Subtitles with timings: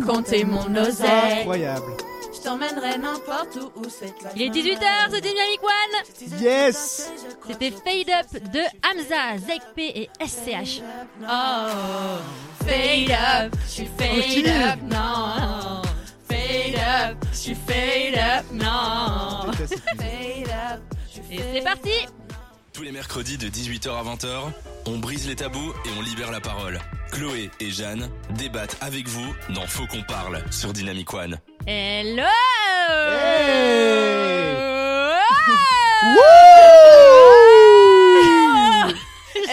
[0.00, 1.40] pas compter mon oseille.
[1.40, 1.92] Incroyable.
[2.34, 7.10] Je t'emmènerai n'importe où, où c'est Il est 18h, c'était Dynamic One Yes
[7.46, 10.82] C'était Fade Up de Hamza, Zekp et SCH.
[11.22, 12.18] Oh,
[12.66, 15.82] fade up, je suis fade up, non.
[16.28, 19.52] Fade up, je suis fade up, non.
[19.52, 22.23] Fade up, je suis Et fade c'est parti
[22.74, 24.52] Tous les mercredis de 18h à 20h,
[24.86, 26.80] on brise les tabous et on libère la parole.
[27.12, 31.38] Chloé et Jeanne débattent avec vous dans Faut qu'on parle sur Dynamic One.
[31.68, 32.24] Hello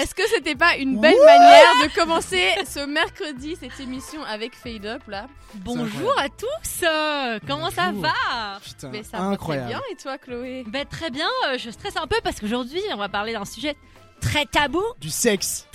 [0.01, 4.83] Est-ce que c'était pas une belle manière de commencer ce mercredi cette émission avec Fade
[4.87, 5.27] Up là?
[5.53, 8.59] Bonjour à tous euh, Comment ça va?
[8.63, 9.67] Putain, Mais ça va très incroyable.
[9.67, 10.63] bien et toi Chloé?
[10.65, 13.75] Ben, Très bien, euh, je stresse un peu parce qu'aujourd'hui on va parler d'un sujet
[14.21, 14.81] très tabou.
[14.99, 15.67] Du sexe.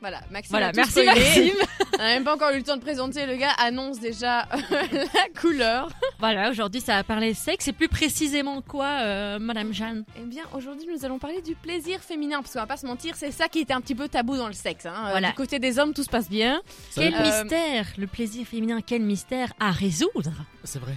[0.00, 1.10] Voilà, Maxime Voilà, merci spoilé.
[1.12, 1.56] Maxime
[1.94, 5.40] On n'a même pas encore eu le temps de présenter, le gars annonce déjà la
[5.40, 5.88] couleur.
[6.20, 10.04] Voilà, aujourd'hui ça va parler sexe et plus précisément quoi, euh, Madame Jeanne?
[10.16, 13.14] Eh bien, aujourd'hui, nous allons parler du plaisir féminin, parce qu'on va pas se mentir,
[13.16, 14.86] c'est ça qui était un petit peu tabou dans le sexe.
[14.86, 14.92] hein.
[15.06, 15.28] Euh, Voilà.
[15.30, 16.62] Du côté des hommes, tout se passe bien.
[16.94, 17.14] Quel.
[17.14, 20.30] Euh, mystère, le plaisir féminin, quel mystère à résoudre?
[20.62, 20.94] C'est vrai.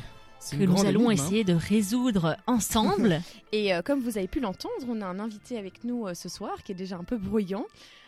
[0.52, 1.12] Que nous allons énigme, hein.
[1.26, 3.22] essayer de résoudre ensemble.
[3.52, 6.30] Et euh, comme vous avez pu l'entendre, on a un invité avec nous euh, ce
[6.30, 7.66] soir qui est déjà un peu bruyant.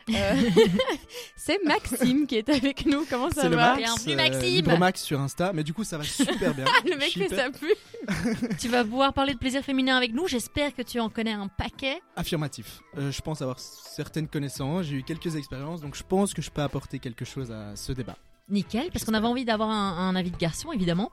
[0.10, 0.50] Euh,
[1.36, 3.06] c'est Maxime qui est avec nous.
[3.10, 4.56] Comment ça C'est le va Max, Bienvenue, euh, Maxime.
[4.56, 6.66] Libre Max sur Insta, mais du coup ça va super bien.
[6.86, 8.50] Le mec fait sa pub.
[8.60, 10.28] tu vas pouvoir parler de plaisir féminin avec nous.
[10.28, 12.02] J'espère que tu en connais un paquet.
[12.16, 12.82] Affirmatif.
[12.98, 16.52] Euh, je pense avoir certaines connaissances, j'ai eu quelques expériences, donc je pense que je
[16.52, 18.18] peux apporter quelque chose à ce débat.
[18.50, 21.12] Nickel, parce qu'on avait envie d'avoir un, un avis de garçon, évidemment.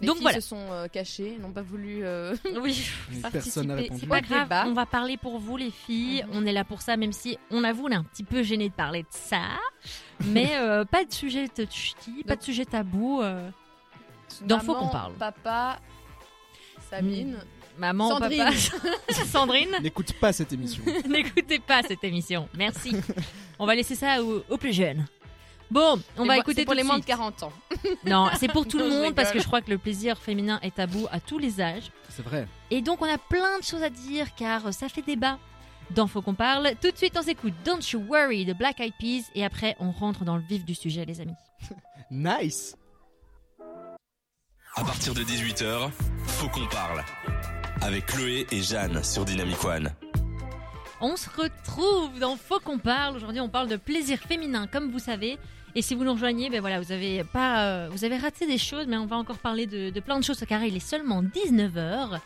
[0.00, 0.40] Les Donc voilà.
[0.40, 2.04] se sont euh, cachées, n'ont pas voulu.
[2.04, 2.84] euh, Oui,
[3.32, 3.74] Personne n'a participer.
[3.74, 4.00] répondu.
[4.00, 6.22] C'est pas grave, on va parler pour vous les filles.
[6.28, 6.30] Mhm.
[6.34, 8.68] On est là pour ça, même si on avoue, on est un petit peu gêné
[8.68, 9.42] de parler de ça.
[10.24, 13.22] Mais euh, pas de sujet touchy, pas de sujet tabou.
[13.22, 13.50] euh.
[14.28, 15.14] Faut maman, qu'on parle.
[15.14, 15.78] Papa,
[16.90, 17.38] Sabine.
[17.78, 18.38] Maman, Sandrine.
[18.44, 18.52] papa,
[19.26, 20.82] Sandrine, N'écoute pas cette émission.
[21.08, 22.48] n'écoutez pas cette émission.
[22.56, 22.96] Merci.
[23.58, 25.06] On va laisser ça aux, aux plus jeunes.
[25.70, 27.08] Bon, on Et va moi, écouter c'est pour tout les moins de suite.
[27.14, 27.52] 40 ans.
[28.06, 30.74] Non, c'est pour tout le monde parce que je crois que le plaisir féminin est
[30.76, 31.90] tabou à tous les âges.
[32.08, 32.48] C'est vrai.
[32.70, 35.38] Et donc on a plein de choses à dire car ça fait débat.
[35.90, 38.92] Dans Faut qu'on parle, tout de suite on s'écoute Don't You Worry de Black Eyed
[38.98, 41.34] Peas et après on rentre dans le vif du sujet les amis.
[42.10, 42.74] Nice.
[44.76, 45.90] À partir de 18h,
[46.26, 47.02] Faut qu'on parle.
[47.82, 49.90] Avec Chloé et Jeanne sur Dynamic One.
[51.00, 53.16] On se retrouve dans Faut qu'on parle.
[53.16, 55.38] Aujourd'hui on parle de plaisir féminin comme vous savez.
[55.74, 58.58] Et si vous nous rejoignez, ben voilà, vous avez pas, euh, vous avez raté des
[58.58, 62.18] choses, mais on va encore parler de, plein de choses car il est seulement 19h.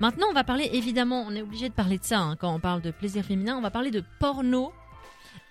[0.00, 2.60] Maintenant, on va parler, évidemment, on est obligé de parler de ça hein, quand on
[2.60, 4.72] parle de plaisir féminin, on va parler de porno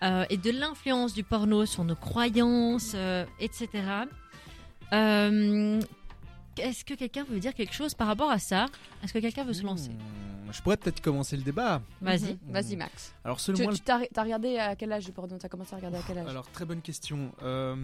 [0.03, 3.69] euh, et de l'influence du porno sur nos croyances, euh, etc.
[6.57, 8.65] Est-ce que quelqu'un veut dire quelque chose par rapport à ça?
[9.03, 9.89] Est-ce que quelqu'un veut se lancer?
[9.91, 11.81] Hmm, Je pourrais peut-être commencer le débat.
[12.01, 12.33] Vas-y.
[12.33, 12.39] Mhm.
[12.51, 13.13] Vas-y, Max.
[13.23, 15.73] Alors selon Tu, moi, tu t'as t'as regardé à quel âge du porno T'as commencé
[15.73, 16.27] à regarder à quel âge?
[16.27, 17.31] Alors très bonne question.
[17.41, 17.75] Euh...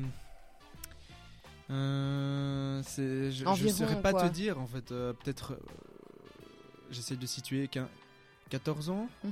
[1.70, 4.30] euh, c'est- je ne saurais pas quoi.
[4.30, 4.92] te dire en fait.
[4.92, 5.54] euh, peut-être.
[5.54, 5.58] euh,
[6.90, 7.90] J'essaie de situer qu'un
[8.50, 9.10] 14 ans.
[9.24, 9.32] Mhm.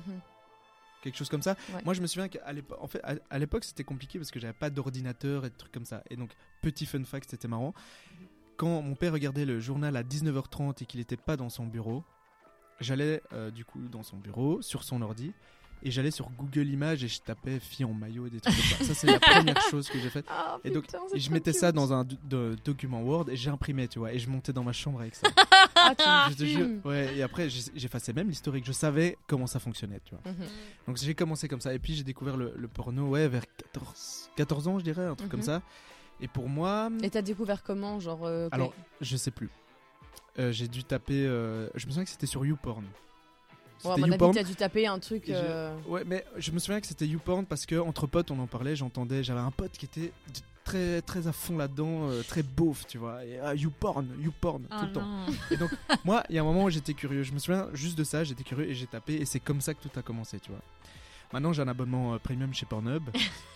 [1.02, 1.56] quelque chose comme ça.
[1.74, 1.82] Ouais.
[1.86, 4.40] Moi, je me souviens qu'à l'époque, en fait, à, à l'époque, c'était compliqué parce que
[4.40, 6.04] j'avais pas d'ordinateur et des trucs comme ça.
[6.10, 6.32] Et donc,
[6.62, 7.74] petit fun fact, c'était marrant.
[8.58, 12.04] Quand mon père regardait le journal à 19h30 et qu'il n'était pas dans son bureau,
[12.80, 15.34] j'allais euh, du coup dans son bureau, sur son ordi,
[15.84, 18.78] et j'allais sur Google Images et je tapais fille en maillot et des trucs comme
[18.80, 18.84] ça.
[18.86, 20.26] Ça, c'est la première chose que j'ai faite.
[20.30, 21.60] Ah, Et donc, putain, c'est et je mettais cute.
[21.60, 24.64] ça dans un do- do- document Word et j'imprimais, tu vois, et je montais dans
[24.64, 25.28] ma chambre avec ça.
[25.78, 26.68] Ah, je te jure.
[26.84, 28.66] Ouais, et après, j'effaçais même l'historique.
[28.66, 30.32] Je savais comment ça fonctionnait, tu vois.
[30.32, 30.48] Mhm.
[30.88, 33.44] Donc j'ai commencé comme ça et puis j'ai découvert le, le porno ouais vers
[33.74, 35.46] 14, 14 ans je dirais un truc comme Mhm.
[35.46, 35.62] ça
[36.22, 38.26] et pour moi Et t'as découvert comment Genre.
[38.26, 39.50] euh, alors je sais plus.
[40.40, 42.84] Euh, j'ai dû taper euh, je me souviens que c'était sur YouPorn.
[43.84, 44.34] Bon, à mon avis, YouPorn.
[44.34, 45.24] t'as dû taper un truc.
[45.28, 48.48] Je- ouais mais je me souviens que c'était YouPorn parce que entre potes on en
[48.48, 50.12] parlait j'entendais j'avais un pote qui était
[50.64, 53.24] très très à fond là-dedans euh, très beauf tu vois.
[53.26, 55.26] Et ah, YouPorn YouPorn tout Oh le temps.
[55.52, 55.70] et donc
[56.04, 57.24] moi il y a un moment où j'étais curieux.
[57.24, 59.74] Je me souviens juste de ça j'étais curieux et j'ai tapé et c'est comme ça
[59.74, 60.62] que tout a commencé tu vois
[61.34, 63.04] Maintenant, j'ai un abonnement euh, premium chez Pornhub.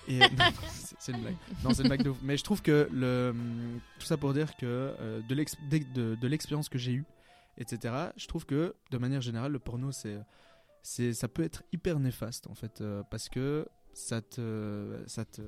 [0.08, 0.28] et non,
[1.00, 1.36] c'est une blague.
[1.64, 2.08] Non, c'est une blague.
[2.24, 4.66] Mais je trouve que le, hum, tout ça pour dire que
[5.00, 7.06] euh, de l'expérience que j'ai eue,
[7.58, 10.18] etc., je trouve que de manière générale, le porno, c'est,
[10.82, 15.42] c'est, ça peut être hyper néfaste en fait, euh, parce que ça te, ça te,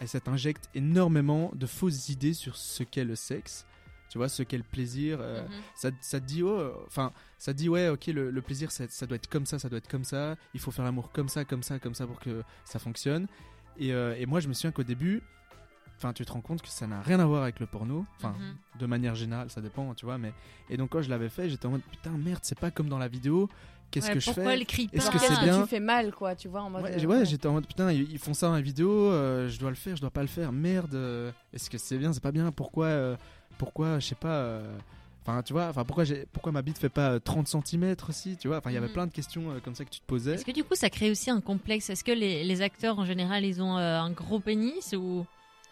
[0.00, 3.66] et ça t'injecte énormément de fausses idées sur ce qu'est le sexe.
[4.08, 5.18] Tu vois, ce qu'est le plaisir.
[5.20, 5.50] euh, Mhm.
[5.74, 8.84] ça, ça te dit oh, enfin ça te dit ouais ok le, le plaisir ça,
[8.88, 11.28] ça doit être comme ça ça doit être comme ça il faut faire l'amour comme
[11.28, 13.26] ça comme ça comme ça pour que ça fonctionne
[13.78, 15.22] et, euh, et moi je me souviens qu'au début
[15.98, 18.04] enfin, tu te rends compte que ça n'a rien à voir avec le porno.
[18.18, 18.56] Enfin, Mhm.
[18.80, 20.18] de manière générale, ça dépend, tu vois.
[20.18, 20.34] Mais
[20.68, 22.98] et donc quand je l'avais fait, j'étais en mode putain merde, c'est pas comme dans
[22.98, 23.48] la vidéo.
[23.90, 25.80] Qu'est-ce Ouais, que je pourquoi fais elle crie pas Est-ce que c'est bien tu fais
[25.80, 26.82] mal, quoi, tu vois, en mode.
[26.82, 29.58] Ouais, euh, ouais, j'étais en mode putain, ils, ils font ça en vidéo, euh, je
[29.58, 30.94] dois le faire, je dois pas le faire, merde.
[30.94, 33.16] euh, Est-ce que c'est bien, c'est pas bien Pourquoi, euh,
[33.58, 34.28] pourquoi, je sais pas.
[34.28, 34.76] euh,
[35.28, 38.36] Enfin, tu vois, enfin pourquoi j'ai, pourquoi ma bite fait pas euh, 30 cm aussi,
[38.36, 38.92] tu vois Enfin, il y avait Mhm.
[38.92, 40.34] plein de questions euh, comme ça que tu te posais.
[40.34, 41.90] Est-ce que du coup ça crée aussi un complexe?
[41.90, 45.26] Est-ce que les, les acteurs en général ils ont euh, un gros pénis ou,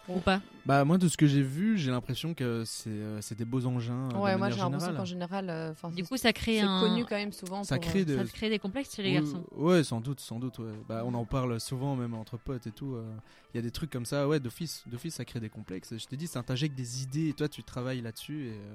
[0.09, 3.37] ou pas Bah moi de ce que j'ai vu, j'ai l'impression que c'est, euh, c'est
[3.37, 4.11] des beaux engins.
[4.15, 6.61] euh, Ouais, de moi j'ai l'impression qu'en général, euh, Du c'est- coup ça crée c'est
[6.63, 6.81] un.
[6.81, 7.65] connu quand même souvent.
[7.65, 9.45] Ça pour, crée euh, de- Ça crée des complexes chez les Oui, garçons.
[9.53, 10.59] Ouais, sans doute, sans doute.
[10.59, 10.73] Ouais.
[10.89, 12.95] Bah, on en parle souvent, même entre potes et tout.
[12.95, 13.05] euh,
[13.53, 15.97] Il y a des trucs comme ça, ouais, d'office, d'office, ça crée des complexes.
[15.97, 18.75] Je t'ai dit, ça t'injecte des idées et toi, tu travailles là-dessus et euh,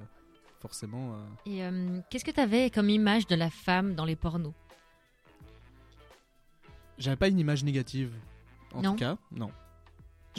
[0.60, 1.12] forcément.
[1.14, 1.16] euh,
[1.46, 4.52] Et euh, qu'est-ce que tu avais comme image de la femme dans les pornos?
[6.98, 8.12] J'avais pas une image négative.
[8.74, 8.90] En Non.
[8.92, 9.50] tout cas, non.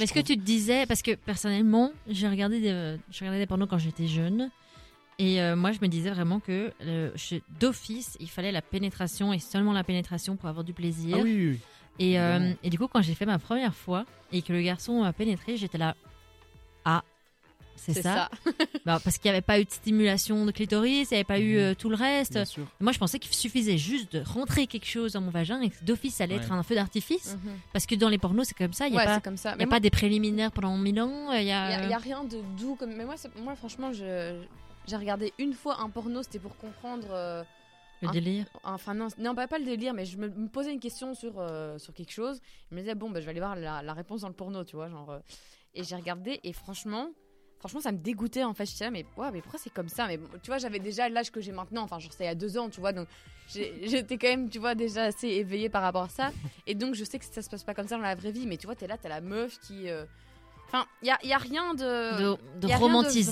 [0.01, 3.45] Mais est-ce que tu te disais, parce que personnellement, j'ai regardé des, j'ai regardé des
[3.45, 4.49] pornos quand j'étais jeune,
[5.19, 7.11] et euh, moi je me disais vraiment que euh,
[7.59, 11.17] d'office, il fallait la pénétration et seulement la pénétration pour avoir du plaisir.
[11.19, 11.59] Ah oui, oui, oui.
[11.99, 15.03] et, euh, et du coup, quand j'ai fait ma première fois et que le garçon
[15.03, 15.95] a pénétré, j'étais là,
[16.83, 17.03] ah,
[17.75, 18.01] c'est ça.
[18.01, 18.29] ça.
[18.85, 21.39] Bah, parce qu'il n'y avait pas eu de stimulation de clitoris, il n'y avait pas
[21.39, 21.59] eu Mhm.
[21.59, 22.33] euh, tout le reste.
[22.33, 22.65] Bien sûr.
[22.79, 25.83] Moi, je pensais qu'il suffisait juste de rentrer quelque chose dans mon vagin et que
[25.83, 26.41] d'office, ça allait Ouais.
[26.41, 27.35] être un feu d'artifice.
[27.43, 27.51] Mhm.
[27.73, 28.87] Parce que dans les pornos, c'est comme ça.
[28.87, 29.51] Il n'y a Ouais, pas comme ça.
[29.51, 31.31] y a moi, pas des préliminaires pendant mille ans.
[31.33, 32.95] Il y Il a, y, a- il y a rien de doux comme.
[32.95, 34.41] Mais moi, c'est- moi franchement, je
[34.87, 37.07] j'ai regardé une fois un porno, c'était pour comprendre.
[37.11, 37.43] euh,
[38.01, 38.45] le un- délire.
[38.63, 41.33] Enfin non, non pas, pas le délire, mais je me, me posais une question sur
[41.37, 42.41] euh, sur quelque chose.
[42.71, 44.63] Je me disais bon, bah, je vais aller voir la, la réponse dans le porno,
[44.63, 45.11] tu vois, genre.
[45.11, 45.19] euh,
[45.75, 47.09] et j'ai regardé et franchement.
[47.61, 48.65] Franchement, ça me dégoûtait en fait.
[48.65, 50.07] Je disais, mais, ouais, mais pourquoi c'est comme ça?
[50.07, 51.83] Mais bon, tu vois, j'avais déjà l'âge que j'ai maintenant.
[51.83, 52.91] Enfin, genre, c'était il y a deux ans, tu vois.
[52.91, 53.07] Donc,
[53.47, 56.31] j'étais quand même, tu vois, déjà assez éveillée par rapport à ça.
[56.65, 58.47] Et donc, je sais que ça se passe pas comme ça dans la vraie vie.
[58.47, 59.89] Mais tu vois, t'es là, t'as la meuf qui.
[59.89, 60.05] euh,
[60.73, 61.81] Enfin, il y a, y a rien de.
[62.17, 62.77] De, de rien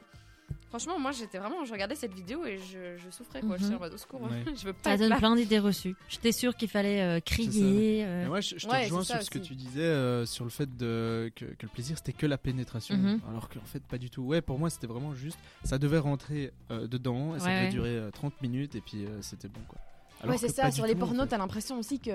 [0.68, 3.56] franchement, moi j'étais vraiment, je regardais cette vidéo et je, je souffrais quoi.
[3.56, 3.58] Mhm.
[3.62, 4.44] J'étais en mode au secours, Ouais.
[4.56, 5.16] je veux pas Ça donne là.
[5.16, 5.94] plein d'idées reçues.
[6.08, 8.04] J'étais sûre qu'il fallait euh, crier.
[8.04, 10.44] euh, Mais moi, je, je te Ouais, rejoins sur ce que tu disais euh, sur
[10.44, 13.20] le fait de, que, que le plaisir c'était que la pénétration, Mhm.
[13.30, 14.22] alors qu'en fait pas du tout.
[14.22, 17.64] Ouais, pour moi c'était vraiment juste, ça devait rentrer euh, dedans, et ça Ouais, devait
[17.66, 17.70] ouais.
[17.72, 19.78] durer euh, 30 minutes et puis euh, c'était bon quoi.
[20.20, 21.28] Alors Ouais, c'est ça, sur les en pornos, fait.
[21.30, 22.10] t'as l'impression aussi que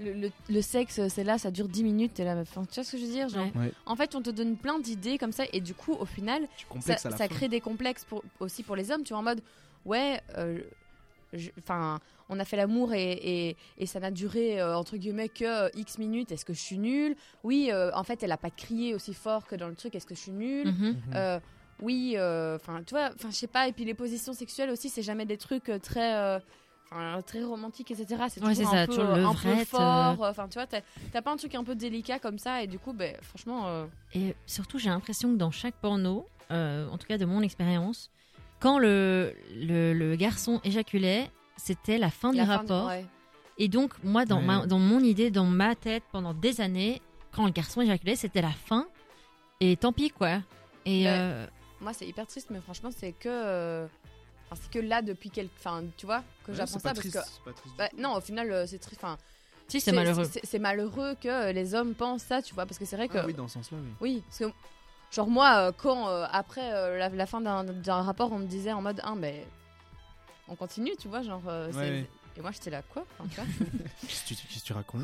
[0.00, 2.92] le, le- le sexe, c'est là, ça dure 10 minutes, là, enfin, tu vois ce
[2.92, 3.60] que je veux dire genre, Ouais.
[3.66, 3.72] Ouais.
[3.86, 6.48] En fait, on te donne plein d'idées comme ça et du coup, au final,
[6.80, 7.28] ça, fin.
[7.28, 9.02] crée des complexes pour, aussi pour les hommes.
[9.04, 9.40] Tu vois, en mode,
[9.84, 10.60] ouais, euh,
[11.32, 11.98] je- enfin,
[12.28, 15.68] on a fait l'amour et, et, et ça n'a duré euh, entre guillemets que euh,
[15.74, 16.32] X minutes.
[16.32, 17.14] Est-ce que je suis nulle?
[17.44, 19.94] Oui, euh, en fait, elle a pas crié aussi fort que dans le truc.
[19.94, 20.68] Est-ce que je suis nulle?
[20.68, 20.86] Mhm.
[20.88, 20.96] Mhm.
[21.14, 21.40] Euh,
[21.82, 23.66] Oui, euh, enfin, tu vois, enfin, je sais pas.
[23.66, 26.14] Et puis les positions sexuelles aussi, c'est jamais des trucs euh, très.
[26.92, 28.06] Euh, Enfin, très romantiques, etc.
[28.28, 30.20] C'est Ouais, toujours c'est un ça, peu, toujours euh, un peu fort.
[30.22, 32.62] Enfin, tu vois, t'as pas un truc un peu délicat comme ça.
[32.62, 36.88] Et du coup, ben, franchement, euh, Et surtout, j'ai l'impression que dans chaque porno, euh,
[36.88, 38.10] en tout cas de mon expérience,
[38.58, 42.86] quand le, le, le garçon éjaculait, c'était la fin la du fin rapport.
[42.88, 43.06] ouais.
[43.58, 44.44] Et donc, moi, dans, Ouais.
[44.44, 47.00] ma, dans mon idée, dans ma tête, pendant des années,
[47.32, 48.86] quand le garçon éjaculait, c'était la fin.
[49.60, 50.40] Et tant pis, quoi.
[50.86, 51.10] Et Ouais.
[51.10, 51.46] euh,
[51.80, 53.86] Moi, c'est hyper triste, mais franchement, c'est que.
[54.56, 55.50] C'est que là, depuis quelques.
[55.58, 57.22] Enfin, tu vois, que Ouais, j'apprends ça pas parce triste, que.
[57.24, 59.00] c'est pas triste Bah, non, au final, euh, c'est triste.
[59.04, 59.18] Enfin,
[59.68, 60.28] si, c'est malheureux.
[60.44, 63.18] C'est malheureux que euh, les hommes pensent ça, tu vois, parce que c'est vrai que.
[63.18, 63.90] Ah oui, dans ce sens-là, oui.
[64.00, 64.56] Oui, parce que.
[65.12, 68.72] Genre, moi, euh, quand, euh, après euh, la, la fin d'un rapport, on me disait
[68.72, 69.46] en mode, ah, mais.
[70.48, 71.42] On continue, tu vois, genre.
[71.48, 72.06] euh, c'est- Ouais, ouais.
[72.36, 73.42] Et moi, j'étais là, quoi Enfin,
[74.06, 75.02] Qu'est-ce que tu, que racontes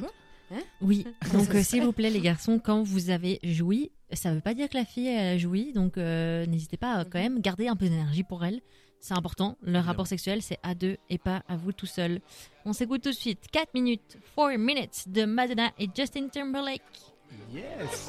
[0.80, 4.54] Oui, donc euh, s'il vous plaît les garçons, quand vous avez joui, ça veut pas
[4.54, 7.22] dire que la fille elle a joui, donc euh, n'hésitez pas à quand Mhm.
[7.34, 8.60] même garder un peu d'énergie pour elle.
[9.06, 9.86] C'est important, le Évidemment.
[9.86, 12.20] rapport sexuel c'est à deux et pas à vous tout seul.
[12.64, 16.82] On s'écoute tout de suite 4 minutes, 4 minutes de Madonna et Justin Timberlake.
[17.54, 18.08] Yes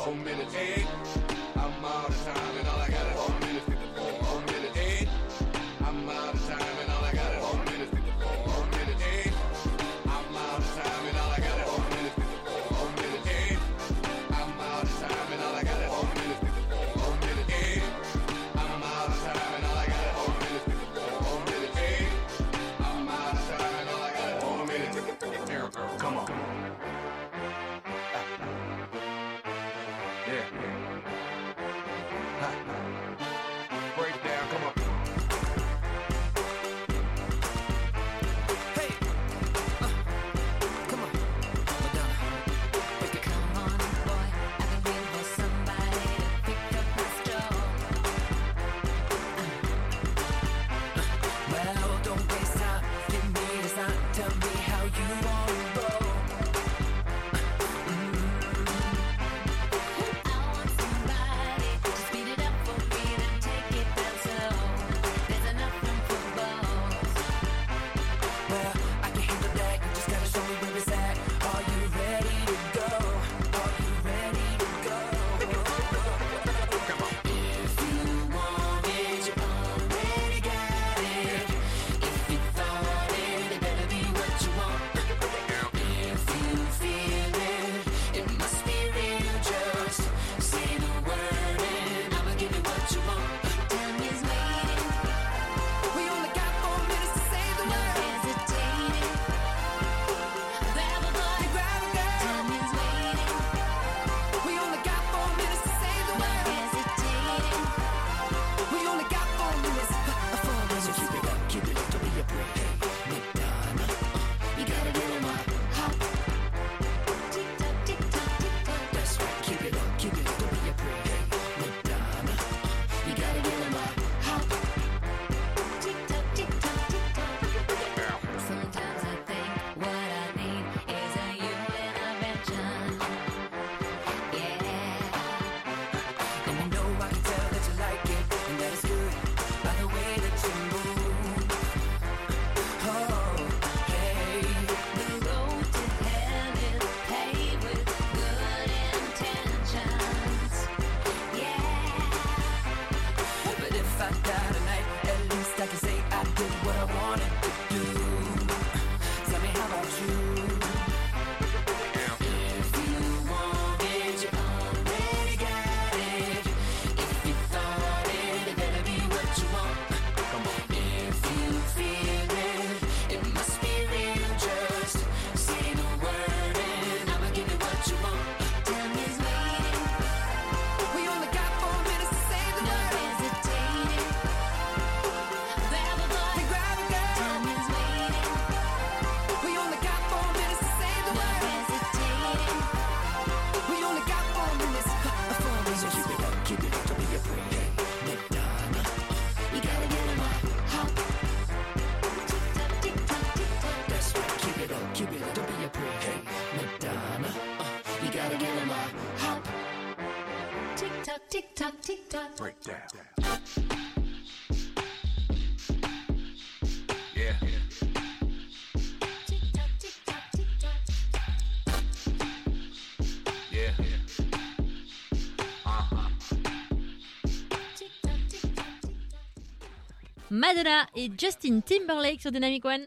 [230.48, 232.86] Madonna et Justin Timberlake sur Dynamic One.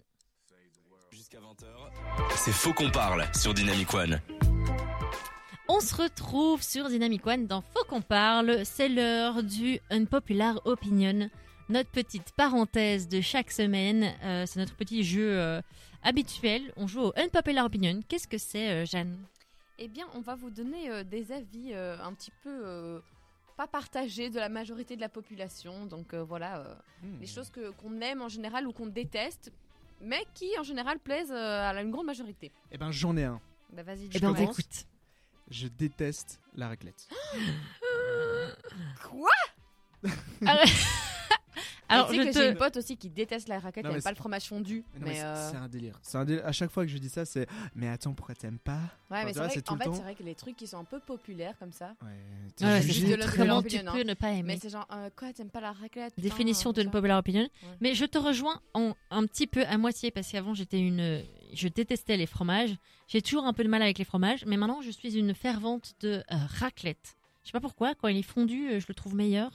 [1.13, 1.67] Jusqu'à 20h,
[2.35, 4.19] c'est Faux qu'on parle sur Dynamic One.
[5.69, 8.65] On se retrouve sur Dynamic One dans Faut qu'on parle.
[8.65, 11.29] C'est l'heure du Unpopular Opinion.
[11.69, 14.11] Notre petite parenthèse de chaque semaine.
[14.25, 15.61] Euh, c'est notre petit jeu euh,
[16.03, 16.73] habituel.
[16.79, 18.01] On joue au Unpopular Opinion.
[18.09, 19.19] Qu'est-ce que c'est, euh, Jeanne?
[19.79, 23.01] Eh bien, on va vous donner euh, des avis euh, un petit peu euh,
[23.61, 25.85] pas partagés de la majorité de la population.
[25.85, 27.19] Donc euh, voilà, euh, Hmm.
[27.19, 29.53] des choses que qu'on aime en général ou qu'on déteste,
[30.01, 32.53] mais qui en général plaisent euh, à la- une grande majorité.
[32.73, 33.39] Eh ben j'en ai un.
[33.75, 34.39] Bah vas-y, Eh commence.
[34.57, 34.87] t'écoute.
[35.51, 37.07] Je déteste la raclette.
[39.03, 39.31] Quoi?
[41.91, 43.95] Alors, tu sais que te- j'ai une pote aussi qui déteste la raclette, Non, elle
[43.95, 44.85] mais aime pas le fromage fondu.
[44.95, 45.99] Mais Mais, euh, c'est un délire.
[46.03, 46.47] C'est un délire.
[46.47, 48.79] À chaque fois que je dis ça, c'est mais attends pourquoi t'aimes pas?
[49.11, 51.01] Ouais, mais c'est vrai, en fait, c'est vrai que les trucs qui sont un peu
[51.01, 51.95] populaires comme ça.
[52.03, 52.67] Ouais.
[52.67, 55.51] Ouais, jugé de Comment tu peux ne pas aimer Mais c'est genre, euh, quoi, t'aimes
[55.51, 56.89] pas la raclette Définition de ça.
[56.89, 57.43] Unpopular Opinion.
[57.43, 57.49] Ouais.
[57.81, 61.69] Mais je te rejoins en, un petit peu à moitié parce qu'avant j'étais une, je
[61.69, 62.75] détestais les fromages.
[63.09, 65.95] J'ai toujours un peu de mal avec les fromages, mais maintenant je suis une fervente
[66.01, 67.17] de euh, raclette.
[67.43, 69.51] Je sais pas pourquoi, quand il est fondu, euh, je le trouve meilleur.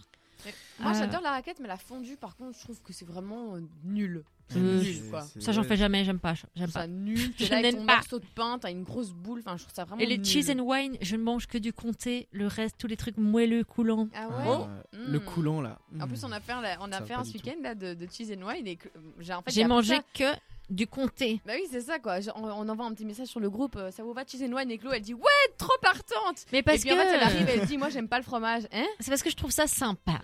[0.79, 3.55] Moi, Euh, j'adore la raclette, mais la fondue, par contre, je trouve que c'est vraiment
[3.55, 4.23] euh, nul.
[4.53, 5.21] Mais nul, quoi.
[5.23, 6.81] c'est- Ça j'en fais jamais, j'aime pas, j'aime pas.
[6.81, 7.17] ça nul.
[7.37, 7.95] T'es Je là avec ton pas.
[7.95, 9.39] morceau de pain, t'as une grosse boule.
[9.39, 10.25] Enfin, je trouve ça vraiment Et les nul.
[10.25, 13.63] cheese and wine, je ne mange que du comté, le reste, tous les trucs moelleux,
[13.63, 14.07] coulants.
[14.13, 14.67] Ah Ah, ouais.
[14.93, 15.23] Le Mm.
[15.25, 15.79] coulant là.
[15.99, 18.07] En plus, on a fait un, on a fait un ce week-end là, de, de
[18.11, 18.77] cheese and wine et
[19.19, 21.41] j'ai en fait mangé ça- que du comté.
[21.45, 22.19] Bah oui, c'est ça quoi.
[22.21, 23.75] Je- On, on envoie un petit message sur le groupe.
[23.75, 26.45] euh, ça vous va cheese and wine Et elle dit ouais, trop partante.
[26.51, 28.17] Mais parce et puis que en fait, elle arrive et elle dit moi, j'aime pas
[28.17, 28.63] le fromage.
[28.73, 30.19] Hein c'est parce que je trouve ça sympa.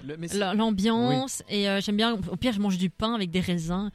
[0.55, 2.13] L'ambiance et euh, j'aime bien.
[2.13, 3.91] Au pire, je mange du pain avec des raisins.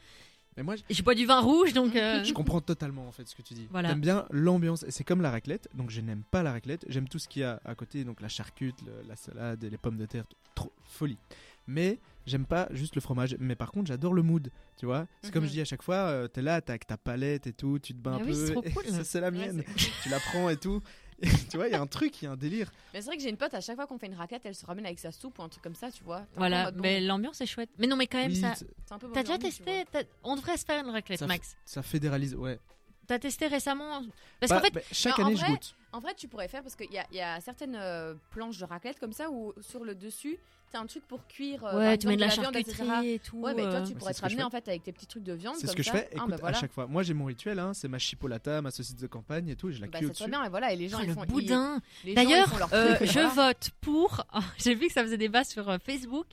[0.57, 1.95] mais moi, Et je bois du vin rouge, donc.
[1.97, 3.67] euh, je comprends totalement en fait ce que tu dis.
[3.71, 3.91] Voilà.
[3.91, 4.85] J'aime bien l'ambiance.
[4.85, 5.69] Et C'est comme la raclette.
[5.75, 6.85] Donc je n'aime pas la raclette.
[6.89, 8.05] J'aime tout ce qu'il y a à côté.
[8.05, 10.25] Donc la charcute, le- la salade, et les pommes de terre.
[10.55, 11.19] Trop folie.
[11.67, 13.37] Mais j'aime pas juste le fromage.
[13.39, 14.51] Mais par contre, j'adore le mood.
[14.77, 15.49] Tu vois C'est comme Mhm.
[15.49, 15.95] je dis à chaque fois.
[15.97, 17.79] euh, T'es là, t'as avec ta palette et tout.
[17.79, 18.61] Tu te bats un oui, c'est peu.
[18.61, 18.85] trop et cool.
[19.05, 19.63] c'est la mienne.
[19.77, 20.83] c'est- tu la prends et tout.
[21.23, 22.71] Et tu vois, il y a un truc, il y a un délire.
[22.93, 24.55] Mais c'est vrai que j'ai une pote à chaque fois qu'on fait une raclette, elle
[24.55, 26.27] se ramène avec sa soupe ou un truc comme ça, tu vois.
[26.37, 27.71] Voilà, bon, mais l'ambiance est chouette.
[27.79, 28.55] Mais non, mais quand même, Oui, ça.
[28.55, 28.67] c'est
[29.15, 29.85] T'as déjà testé
[30.25, 31.57] On devrait se faire une raclette, Ça f- Max.
[31.65, 32.35] ça fédéralise.
[32.35, 32.59] Ouais.
[33.07, 34.03] T'as testé récemment
[34.41, 35.75] Parce Bah, qu'en fait, bah, chaque Non, année, je vrai, goûte.
[35.93, 38.59] En vrai, tu pourrais faire parce qu'il y a, il y a certaines euh, planches
[38.59, 40.39] de raclette comme ça où sur le dessus,
[40.73, 41.65] t'as un truc pour cuire.
[41.65, 42.43] euh, ouais, tu mets de la etc.
[42.43, 43.39] charcuterie et tout.
[43.39, 45.07] Ouais, mais toi, euh, tu c'est pourrais te je ramener en fait avec tes petits
[45.07, 45.55] trucs de viande.
[45.59, 46.11] C'est ce que je fais.
[46.19, 46.57] Ah, bah voilà.
[46.57, 46.87] à chaque fois.
[46.87, 49.71] Moi, j'ai mon rituel, hein, c'est ma chipolata, ma saucisse de campagne et tout.
[49.71, 50.29] Je la Bah, cuis au-dessus.
[50.29, 51.25] bien, et voilà, et les gens oh, ils le font.
[51.27, 51.81] boudin.
[52.05, 54.27] D'ailleurs, euh, je vote pour.
[54.59, 56.27] J'ai vu que ça faisait débat sur euh, Facebook.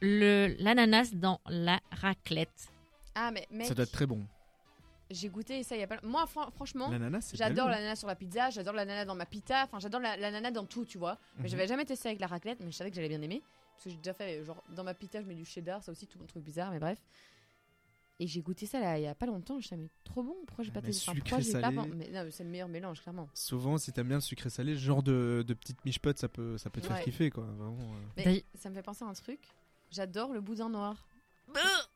[0.00, 2.68] Le l'ananas dans la raclette.
[3.14, 4.24] Ah, mais Ça doit être très bon.
[5.14, 5.98] J'ai goûté ça il y a pas.
[6.02, 6.90] Moi, fran- franchement,
[7.34, 10.64] j'adore l'ananas sur la pizza, j'adore l'ananas dans ma pita, enfin, j'adore la- l'ananas dans
[10.66, 11.18] tout, tu vois.
[11.36, 11.48] Mais Mhm.
[11.48, 13.42] j'avais jamais testé avec la raclette, mais je savais que j'allais bien aimer.
[13.74, 16.06] Parce que j'ai déjà fait, genre, dans ma pita, je mets du cheddar, ça aussi,
[16.06, 16.98] tout le truc bizarre, mais bref.
[18.20, 20.36] Et j'ai goûté ça là, il y a pas longtemps, je savais, mais trop bon,
[20.46, 22.44] pourquoi j'ai Ah, pas mais testé enfin, pourquoi sucré, j'ai pas mais, non, mais c'est
[22.44, 23.28] le meilleur mélange, clairement.
[23.34, 26.56] Souvent, si t'aimes bien le sucré salé, ce genre de, de petite miche-pote, ça peut,
[26.56, 27.02] ça peut te faire Ouais.
[27.02, 27.44] kiffer, quoi.
[27.44, 27.78] Vraiment.
[27.80, 27.96] euh.
[28.16, 29.40] Mais ça me fait penser à un truc,
[29.90, 31.04] j'adore le boudin noir.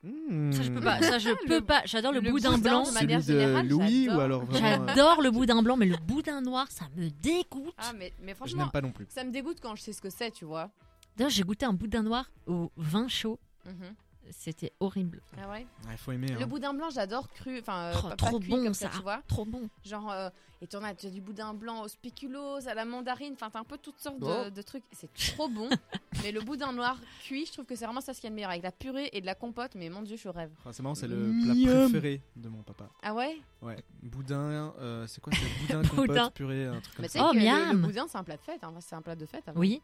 [0.07, 0.53] Mmh.
[0.53, 1.01] Ça, je peux pas.
[1.03, 1.83] Ça, je peux pas.
[1.85, 2.81] J'adore le, le boudin boudin blanc.
[2.83, 4.47] de Celui manière de générale, Louis ou alors euh,
[4.87, 7.75] J'adore le boudin blanc, mais le boudin noir, ça me dégoûte.
[7.79, 9.07] Ah, mais, mais Je franchement, n'aime pas non plus.
[9.09, 10.71] ça me dégoûte quand je sais ce que c'est, tu vois.
[11.17, 13.39] D'ailleurs, j'ai goûté un boudin noir au vin chaud.
[13.67, 13.95] Mhm.
[14.31, 15.23] C'était horrible.
[15.41, 15.67] Ah ouais.
[15.91, 16.29] Il faut aimer.
[16.29, 16.47] Le hein.
[16.47, 18.91] boudin blanc, j'adore cru, enfin, euh, Trop- pas, trop pas cuit bon, comme ça.
[18.91, 19.23] ça, tu vois.
[19.29, 19.69] Trop bon.
[19.85, 20.29] Genre, euh,
[20.63, 23.61] et t'en as, tu as du boudin blanc au spéculoos, à la mandarine, enfin, t'as
[23.61, 24.51] un peu toutes sortes de, Oh.
[24.51, 24.83] de trucs.
[24.93, 25.69] C'est trop bon.
[26.23, 28.31] mais le boudin noir cuit, je trouve que c'est vraiment ça ce qu'il y a
[28.31, 28.51] de meilleur.
[28.51, 30.51] Avec la purée et de la compote, mais mon dieu, je rêve.
[30.65, 32.89] Ah, c'est marrant, c'est le plat préféré de mon papa.
[33.03, 37.09] Ah ouais Ouais, boudin, euh, c'est quoi C'est boudin, compote, purée, un truc comme Mais
[37.09, 37.27] tu ça.
[37.29, 38.65] Oh, que le- le, boudin, c'est un plat de fête.
[38.65, 38.73] hein.
[38.81, 39.47] C'est un plat de fête.
[39.49, 39.61] avant.
[39.61, 39.81] Oui.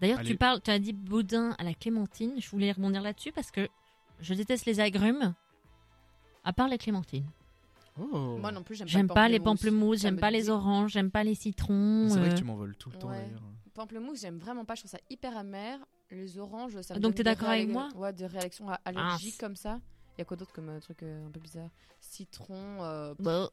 [0.00, 2.34] D'ailleurs, tu parles, tu as dit boudin à la clémentine.
[2.40, 3.68] Je voulais rebondir là-dessus parce que
[4.20, 5.34] je déteste les agrumes,
[6.44, 7.26] à part les clémentines.
[7.98, 8.36] Oh.
[8.36, 9.62] Moi non plus, j'aime pas, les pamplemousse.
[9.62, 12.08] pamplemousses, j'aime me pas les oranges, j'aime pas les citrons.
[12.10, 13.22] C'est vrai euh, que tu m'en voles tout le temps Ouais.
[13.22, 13.42] d'ailleurs.
[13.72, 14.74] Pamplemousse, j'aime vraiment pas.
[14.74, 15.78] Je trouve ça hyper amer.
[16.10, 19.24] Les oranges, ça me Donc donne t'es des d'accord avec moi Ouais, des réactions allergiques
[19.24, 19.36] Mince.
[19.38, 19.80] comme ça.
[20.16, 21.68] Il y a quoi d'autre comme euh, truc euh, un peu bizarre?
[22.00, 22.82] Citron.
[22.82, 23.48] euh, bah,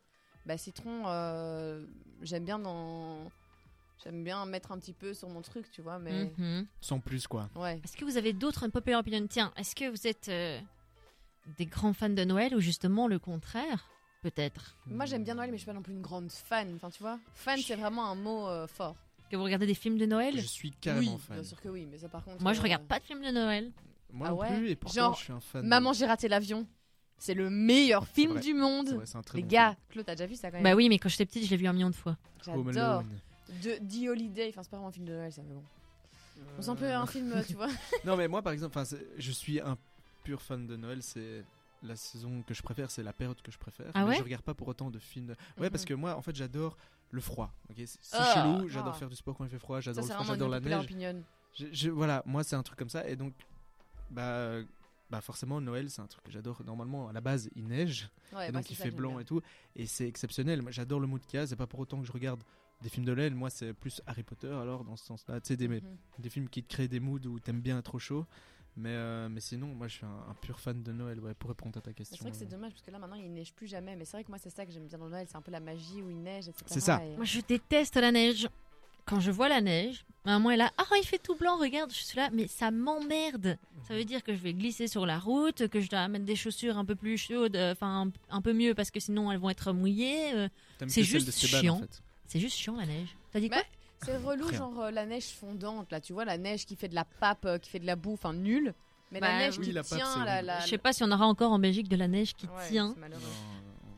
[0.45, 1.85] Bah citron, euh,
[2.21, 3.31] j'aime bien dans,
[4.03, 6.67] j'aime bien mettre un petit peu sur mon truc, tu vois, mais mhm.
[6.81, 7.49] Sans plus, quoi.
[7.55, 7.79] ouais.
[7.83, 10.59] Est-ce que vous avez d'autres unpopular opinions Tiens, est-ce que vous êtes euh,
[11.57, 13.89] des grands fans de Noël ou justement le contraire
[14.21, 14.77] Peut-être?
[14.85, 17.03] Moi j'aime bien Noël, mais je suis pas non plus une grande fan, enfin tu
[17.03, 17.19] vois.
[17.33, 18.95] Fan c'est vraiment un mot euh, fort.
[19.29, 20.39] Que vous regardez des films de Noël?
[20.39, 21.35] Je suis carrément oui, fan.
[21.35, 22.41] bien sûr que oui, mais ça par contre.
[22.41, 23.71] Moi, je euh, regarde pas de films de Noël.
[24.11, 25.65] Moi Ah non plus, et pourtant Genre, je suis un fan.
[25.65, 26.67] Maman, j'ai raté l'avion.
[27.17, 28.41] C'est le meilleur film vrai.
[28.41, 28.89] du monde.
[28.89, 30.63] vrai, c'est un très Les bon gars, Claude, t'as déjà vu ça quand même?
[30.63, 32.17] Bah oui, mais quand j'étais petite, je l'ai vu un million de fois.
[32.45, 33.03] J'adore.
[33.61, 35.63] De The Holiday, enfin c'est pas vraiment un film de Noël, ça mais bon.
[36.57, 37.67] On sent un peu un film, tu vois.
[38.05, 38.77] Non, mais moi, par exemple,
[39.17, 39.77] je suis un
[40.23, 41.01] pur fan de Noël.
[41.03, 41.43] C'est
[41.83, 43.91] la saison que je préfère, c'est la période que je préfère.
[43.93, 45.27] Ah mais ouais je regarde pas pour autant de films.
[45.27, 45.89] de- Ouais, parce Mhm.
[45.89, 46.75] que moi, en fait, j'adore
[47.11, 47.53] le froid.
[47.69, 48.67] ok c'est Ah, chelou.
[48.69, 48.97] J'adore ah.
[48.99, 49.79] faire du sport quand il fait froid.
[49.79, 50.25] J'adore le froid.
[50.25, 50.87] J'adore la neige.
[51.55, 53.07] Je- je- voilà, moi, c'est un truc comme ça.
[53.07, 53.33] Et donc,
[54.09, 54.61] bah,
[55.09, 56.63] bah forcément, Noël, c'est un truc que j'adore.
[56.65, 58.09] Normalement, à la base, il neige.
[58.33, 59.19] Ouais, et moi, donc, il fait blanc bien.
[59.19, 59.41] et tout.
[59.75, 60.61] Et c'est exceptionnel.
[60.63, 61.45] Moi, j'adore le mood qu'il y a.
[61.47, 62.41] C'est pas pour autant que je regarde
[62.83, 63.33] des films de Noël.
[63.33, 65.39] Moi, c'est plus Harry Potter, alors, dans ce sens-là.
[65.41, 65.81] Tu sais, des, Mhm.
[66.19, 68.25] des films qui te créent des moods où t'aimes bien être au chaud.
[68.75, 71.49] Mais, euh, mais sinon, moi je suis un, un pur fan de Noël, ouais, pour
[71.51, 72.17] répondre à ta question.
[72.17, 72.49] C'est vrai que c'est euh.
[72.49, 73.95] dommage parce que là maintenant il neige plus jamais.
[73.95, 75.51] Mais c'est vrai que moi c'est ça que j'aime bien dans Noël, c'est un peu
[75.51, 76.63] la magie où il neige, etc.
[76.65, 76.99] C'est ça.
[77.05, 78.47] Et- Moi, je déteste la neige.
[79.05, 80.71] Quand je vois la neige, ma maman est là.
[80.79, 82.29] Ah, il fait tout blanc, regarde, je suis là.
[82.33, 83.57] Mais ça m'emmerde.
[83.87, 86.35] Ça veut dire que je vais glisser sur la route, que je dois mettre des
[86.37, 89.39] chaussures un peu plus chaudes, euh, enfin un, un peu mieux parce que sinon elles
[89.39, 90.33] vont être mouillées.
[90.33, 90.47] euh,
[90.87, 91.75] c'est juste chiant.
[91.75, 92.01] En fait.
[92.33, 93.15] C'est juste chiant la neige.
[93.31, 93.63] T'as dit quoi Bah,
[94.03, 94.57] C'est relou, Rien.
[94.57, 97.45] genre euh, la neige fondante là, tu vois, la neige qui fait de la pape,
[97.45, 98.73] euh, qui fait de la boue, enfin nul.
[99.11, 100.47] Mais Bah, la neige oui, qui la pape, tient, c'est la, horrible.
[100.47, 102.69] la- Je sais pas si on aura encore en Belgique de la neige qui Ouais,
[102.69, 102.93] tient.
[102.95, 103.21] c'est malheureux.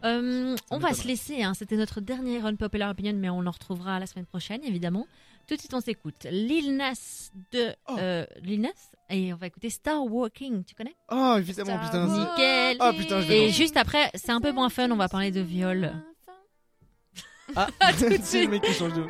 [0.04, 0.94] Non, Euh, on va m'étonnerait.
[1.02, 1.54] se laisser, hein.
[1.54, 5.08] c'était notre dernière Unpopular Opinion, mais on en retrouvera la semaine prochaine, évidemment.
[5.48, 7.96] Tout de suite, on s'écoute Lil Nas de Oh.
[7.98, 8.70] euh, Lil Nas,
[9.10, 10.96] et on va écouter Star Walking, tu connais?
[11.10, 12.06] Oh, évidemment, putain.
[12.06, 12.14] va.
[12.14, 13.54] c'est- Nickel Oh, putain, je vais Et danser.
[13.58, 15.94] juste après, c'est un peu moins fun, on va parler de viol.
[17.56, 17.68] Ah,
[18.24, 19.06] c'est le mec qui change de.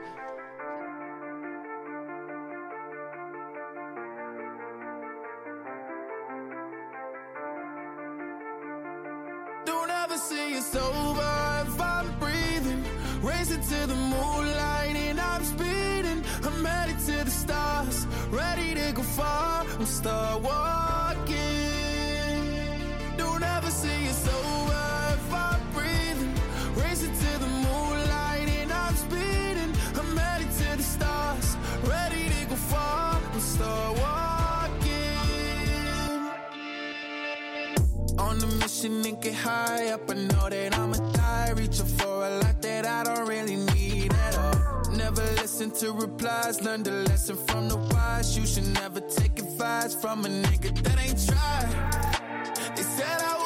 [39.45, 40.10] High up.
[40.10, 41.53] I know that I'ma die.
[41.55, 44.91] Reaching for a lot that I don't really need at all.
[44.91, 46.62] Never listen to replies.
[46.62, 48.38] Learn the lesson from the wise.
[48.38, 52.75] You should never take advice from a nigga that ain't tried.
[52.75, 53.44] They said I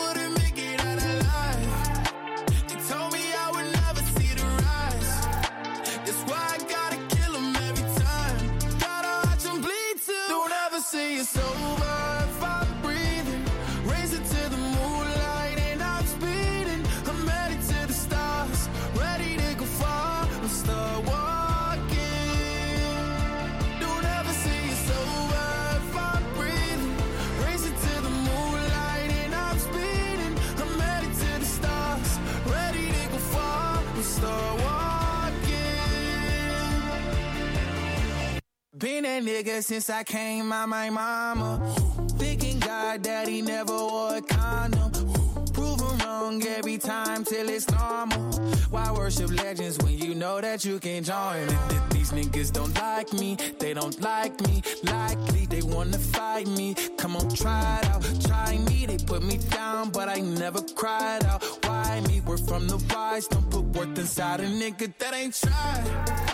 [34.01, 35.55] walking.
[38.77, 41.75] Been that nigga since I came out my mama.
[42.17, 44.98] Thinking God he never wore a condom.
[46.29, 48.21] Wrong every time till it's normal.
[48.69, 51.49] Why worship legends when you know that you can join?
[51.49, 54.61] And these niggas don't like me, they don't like me.
[54.83, 56.75] Likely they wanna fight me.
[56.99, 58.03] Come on, try it out.
[58.21, 61.41] Try me, they put me down, but I never cried out.
[61.63, 62.21] Why me?
[62.21, 66.28] We're from the wise, don't put worth inside a nigga that ain't tried.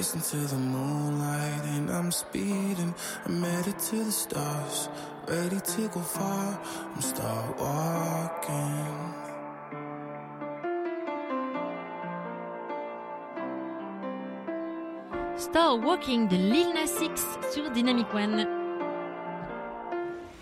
[0.00, 2.94] Racing to the moonlight and I'm speeding.
[3.26, 4.88] I'm headed to the stars,
[5.28, 6.58] ready to go far.
[6.94, 8.86] I'm start walking.
[15.36, 18.46] Star Walking de Lil Nas X sur Dynamic One.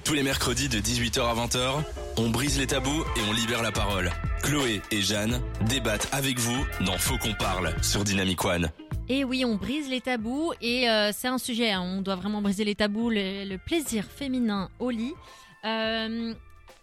[0.05, 1.83] Tous les mercredis de 18h à 20h,
[2.19, 4.13] on brise les tabous et on libère la parole.
[4.45, 8.71] Chloé et Jeanne débattent avec vous dans Faut qu'on parle sur Dynamic One.
[9.09, 12.43] Et oui, on brise les tabous et euh, c'est un sujet, hein, on doit vraiment
[12.43, 15.15] briser les tabous, le, le plaisir féminin au lit.
[15.65, 16.35] Euh,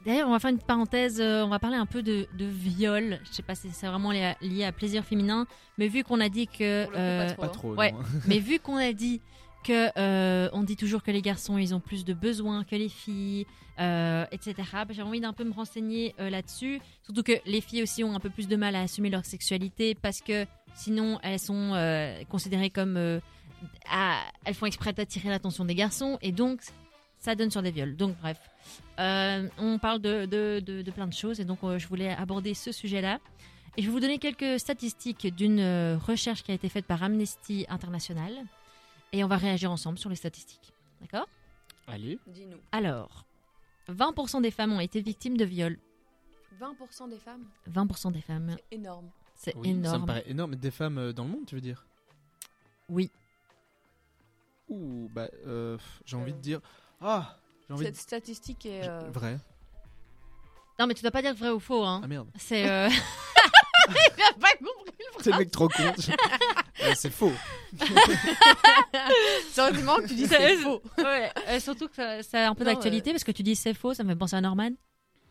[0.06, 3.20] D'ailleurs, on va faire une parenthèse, euh, on va parler un peu de, de viol.
[3.24, 5.48] Je sais pas si c'est vraiment lié à, lié à plaisir féminin,
[5.80, 6.86] mais vu qu'on a dit que...
[6.86, 7.42] Pas trop.
[7.42, 7.76] Pas trop.
[7.76, 7.94] Ouais.
[8.28, 9.20] mais vu qu'on a dit
[9.66, 12.90] que euh, on dit toujours que les garçons ils ont plus de besoins que les
[12.90, 13.48] filles,
[13.80, 14.54] euh, etc.
[14.74, 16.80] bah, J'ai envie d'un peu me renseigner euh, là-dessus.
[17.04, 19.96] Surtout que les filles aussi ont un peu plus de mal à assumer leur sexualité
[19.96, 23.20] parce que sinon elles sont euh, considérées comme euh,
[23.90, 26.62] à- elles font exprès d'attirer l'attention des garçons et donc
[27.20, 27.96] ça donne sur des viols.
[27.96, 28.40] Donc bref,
[29.00, 32.10] Euh, on parle de, de, de- de plein de choses et donc euh, je voulais
[32.14, 33.20] aborder ce sujet-là.
[33.78, 35.60] Et je vais vous donner quelques statistiques d'une
[36.08, 38.32] recherche qui a été faite par Amnesty International.
[39.12, 40.72] Et on va réagir ensemble sur les statistiques.
[41.02, 41.28] D'accord?
[41.88, 42.18] Allez.
[42.28, 42.58] Dis-nous.
[42.72, 43.26] Alors,
[43.90, 45.78] 20% des femmes ont été victimes de viol.
[46.62, 47.44] 20% des femmes?
[47.70, 49.10] 20% des femmes, C'est énorme.
[49.46, 50.06] C'est Oui, Ça me énorme.
[50.06, 50.56] paraît énorme.
[50.56, 51.86] Des femmes euh, dans le monde, tu veux dire?
[52.90, 53.10] Oui.
[54.70, 56.60] Ouh, bah, euh, j'ai envie Euh, de dire.
[57.02, 58.88] Ah J'ai envie Cette statistique est.
[58.88, 59.38] euh, Vrai.
[60.80, 61.84] Non, mais tu dois pas dire vrai ou faux.
[61.86, 62.02] Hein.
[62.04, 62.28] Ah merde.
[62.38, 62.90] C'est euh,
[63.88, 65.84] Il a pas compris le C'est le mec trop con.
[66.84, 67.32] Euh, c'est faux.
[69.52, 70.82] C'est heureusement que tu dis c'est faux.
[70.98, 74.04] ouais, euh, surtout que a un peu d'actualité parce que tu dis c'est faux, ça
[74.04, 74.72] me fait penser à Norman.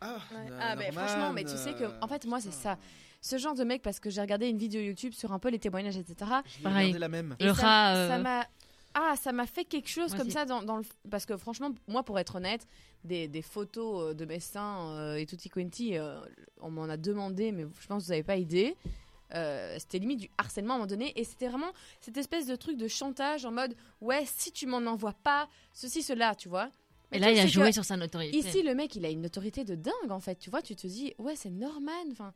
[0.01, 0.17] Ah,
[0.59, 1.85] Ah, mais franchement, mais tu sais que.
[2.01, 2.77] En fait, moi, c'est ça.
[3.21, 5.57] Ce genre de mec, parce que j'ai regardé une vidéo YouTube sur un peu les
[5.59, 6.29] témoignages, etc.
[6.61, 6.93] Pareil.
[6.93, 7.35] la même.
[7.39, 8.45] Le ça- rat, euh, Ça m'a.
[8.93, 10.33] Ah, ça m'a fait quelque chose Moi comme aussi.
[10.37, 10.83] ça dans, dans le.
[11.09, 12.65] Parce que franchement, moi, pour être honnête,
[13.03, 16.19] des, des photos euh, de mes seins euh, et tutti quanti, euh,
[16.61, 18.77] on m'en a demandé, mais je pense que vous n'avez pas idée.
[19.33, 22.55] Euh, c'était limite du harcèlement à un moment donné et c'était vraiment cette espèce de
[22.55, 26.69] truc de chantage en mode ouais si tu m'en envoies pas ceci cela tu vois
[27.11, 28.37] Et là, il a joué sur sa notoriété.
[28.37, 30.87] ici le mec il a une autorité de dingue en fait tu vois tu te
[30.87, 32.33] dis ouais c'est Norman enfin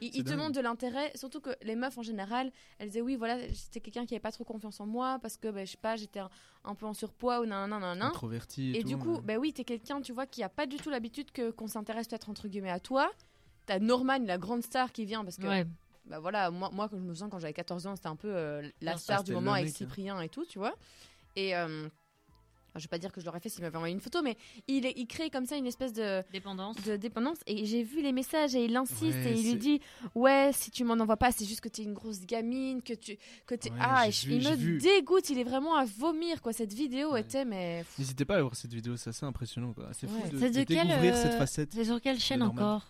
[0.00, 3.00] il, C'est il te montre de l'intérêt surtout que les meufs en général elles disaient
[3.00, 5.70] oui voilà j'étais quelqu'un qui avait pas trop confiance en moi parce que ben, je
[5.72, 6.30] sais pas j'étais un,
[6.64, 8.74] un peu en surpoids ou nan nan nan nan Introverti.
[8.76, 10.76] et tout, du coup, mais- bah oui, t'es quelqu'un, tu vois, qui a pas du
[10.76, 13.10] tout l'habitude que qu'on s'intéresse peut-être entre guillemets à toi.
[13.66, 15.66] T'as Norman, la grande star qui vient parce que, Ouais.
[16.06, 18.34] bah voilà, moi, moi, comme je me sens quand j'avais 14 ans, c'était un peu
[18.34, 19.72] euh, la sûr, star du c'était moment avec hein.
[19.76, 20.74] Cyprien et tout, tu vois.
[21.36, 21.88] Et euh,
[22.78, 24.36] je vais pas dire que je l'aurais fait s'il m'avait envoyé une photo, mais
[24.66, 26.76] il, est- il crée comme ça une espèce de, Dépendance.
[26.84, 27.38] de dépendance.
[27.46, 29.80] Et j'ai vu les messages et il insiste Ouais, et il lui dit
[30.14, 33.16] Ouais, si tu m'en envoies pas, c'est juste que t'es une grosse gamine, que tu.
[33.46, 33.70] Que t'es...
[33.70, 34.78] Ouais, ah, et vu, il me vu.
[34.78, 36.52] dégoûte, il est vraiment à vomir, quoi.
[36.52, 37.20] Cette vidéo Ouais.
[37.22, 37.84] était, mais.
[37.98, 39.72] N'hésitez pas à voir cette vidéo, c'est assez impressionnant.
[39.72, 39.88] quoi.
[39.92, 40.30] C'est fou Ouais.
[40.30, 41.72] de, C'est de de quelle, découvrir euh, cette facette.
[41.72, 42.86] C'est sur quelle chaîne encore?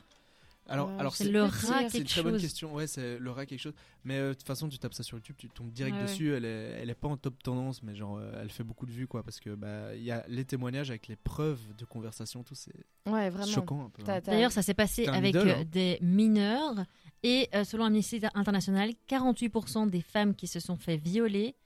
[0.68, 2.42] Alors, Euh, alors C'est le rat dire, c'est une quelque très bonne chose.
[2.42, 2.74] question.
[2.74, 3.72] Ouais, c'est le rat quelque chose.
[4.04, 6.09] Mais euh, de toute façon, tu tapes ça sur YouTube, tu tombes direct Ouais, ouais.
[6.09, 6.33] dessus.
[6.35, 8.90] Elle est, elle est pas en top tendance, mais genre, euh, elle fait beaucoup de
[8.92, 12.42] vues, quoi, parce que bah, il y a les témoignages avec les preuves de conversation,
[12.44, 12.74] tout, c'est
[13.07, 13.46] Ouais, vraiment.
[13.52, 14.02] choquant un peu.
[14.02, 14.20] T'as- hein.
[14.26, 15.64] D'ailleurs, ça s'est passé avec idole, euh, hein.
[15.64, 16.85] des mineurs.
[17.22, 21.57] Et euh, selon Amnesty International, 48% des femmes qui se sont fait violer,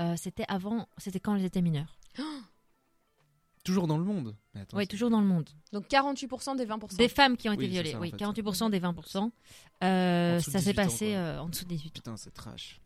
[0.00, 1.96] euh, c'était avant, c'était quand elles étaient mineures.
[3.64, 4.34] Toujours dans le monde.
[4.54, 5.48] Mais attends, Oui, toujours dans le monde.
[5.72, 6.96] Donc 48% des 20%.
[6.96, 8.16] Des femmes qui ont été Oui, violées, ça, oui, fait.
[8.16, 9.30] 48% des 20%.
[9.82, 11.92] Euh, ça s'est 18 ans, passé euh, en dessous de 18 ans.
[11.94, 12.80] Putain, c'est trash.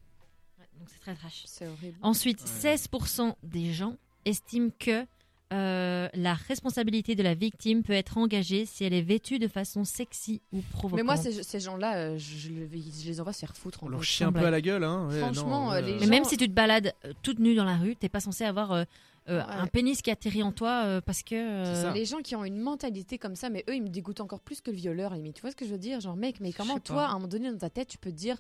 [0.58, 1.42] Ouais, donc c'est très trash.
[1.46, 1.96] C'est horrible.
[2.02, 2.74] Ensuite, Ouais.
[2.76, 5.06] 16% des gens estiment que
[5.52, 9.84] euh, la responsabilité de la victime peut être engagée si elle est vêtue de façon
[9.84, 10.96] sexy ou provocante.
[10.96, 13.84] Mais moi, ces, ces gens-là, je, je le- je les envoie se faire foutre.
[13.84, 15.06] en On leur chie un peu à la gueule, hein.
[15.08, 17.64] ouais, Franchement, non, euh, les Mais gens- même si tu te balades toute nue dans
[17.64, 18.84] la rue, t'es pas censé avoir
[19.28, 19.44] euh, Ouais.
[19.48, 21.34] un pénis qui atterrit en toi euh, parce que.
[21.34, 21.92] euh.
[21.92, 24.60] Les gens qui ont une mentalité comme ça, mais eux, ils me dégoûtent encore plus
[24.60, 25.37] que le violeur, à la limite.
[25.37, 26.00] Tu vois ce que je veux dire?
[26.00, 27.06] Genre, mec, mais comment toi, pas.
[27.06, 28.37] à un moment donné, dans ta tête, tu peux te dire,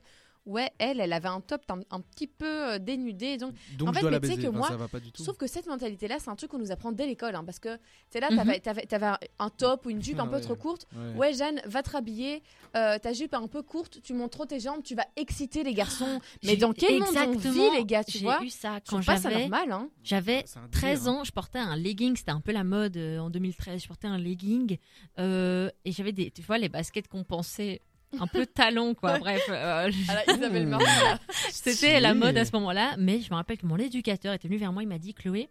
[0.46, 3.36] ouais, elle, elle avait un top un, un petit peu euh, dénudé.
[3.38, 4.42] Donc, Donc En je fait, mais tu sais baiser.
[4.42, 5.22] que Enfin, moi, ça va pas du tout.
[5.24, 7.34] Sauf que cette mentalité-là, c'est un truc qu'on nous apprend dès l'école.
[7.34, 7.78] hein, parce que
[8.10, 8.36] t'es là, Mhm.
[8.36, 9.06] t'avais, t'avais, t'avais
[9.38, 10.40] un- top ou une jupe un peu ouais.
[10.42, 10.86] trop courte.
[10.94, 11.14] Ouais.
[11.16, 12.42] Ouais, Jeanne, va te rhabiller.
[12.76, 15.62] euh, ta jupe est un peu courte, tu montres trop tes jambes, tu vas exciter
[15.62, 16.20] les garçons.
[16.44, 18.42] Mais dans quel monde on Exactement, vit, les gars, tu J'ai vois?
[18.42, 19.88] eu ça Je quand trouve pas ça j'avais normal, hein.
[20.02, 21.12] j'avais C'est un délire, 13 hein.
[21.12, 23.80] ans, je portais un legging, c'était un peu la mode euh, en 2013.
[23.82, 24.76] Je portais un legging
[25.20, 27.80] euh, et j'avais des, tu vois, les baskets qu'on pensait
[28.20, 29.18] un peu talons, quoi.
[29.18, 31.18] Bref, euh, là.
[31.50, 32.94] c'était la mode à ce moment-là.
[32.98, 35.48] Mais je me rappelle que mon éducateur était venu vers moi, il m'a dit Chloé,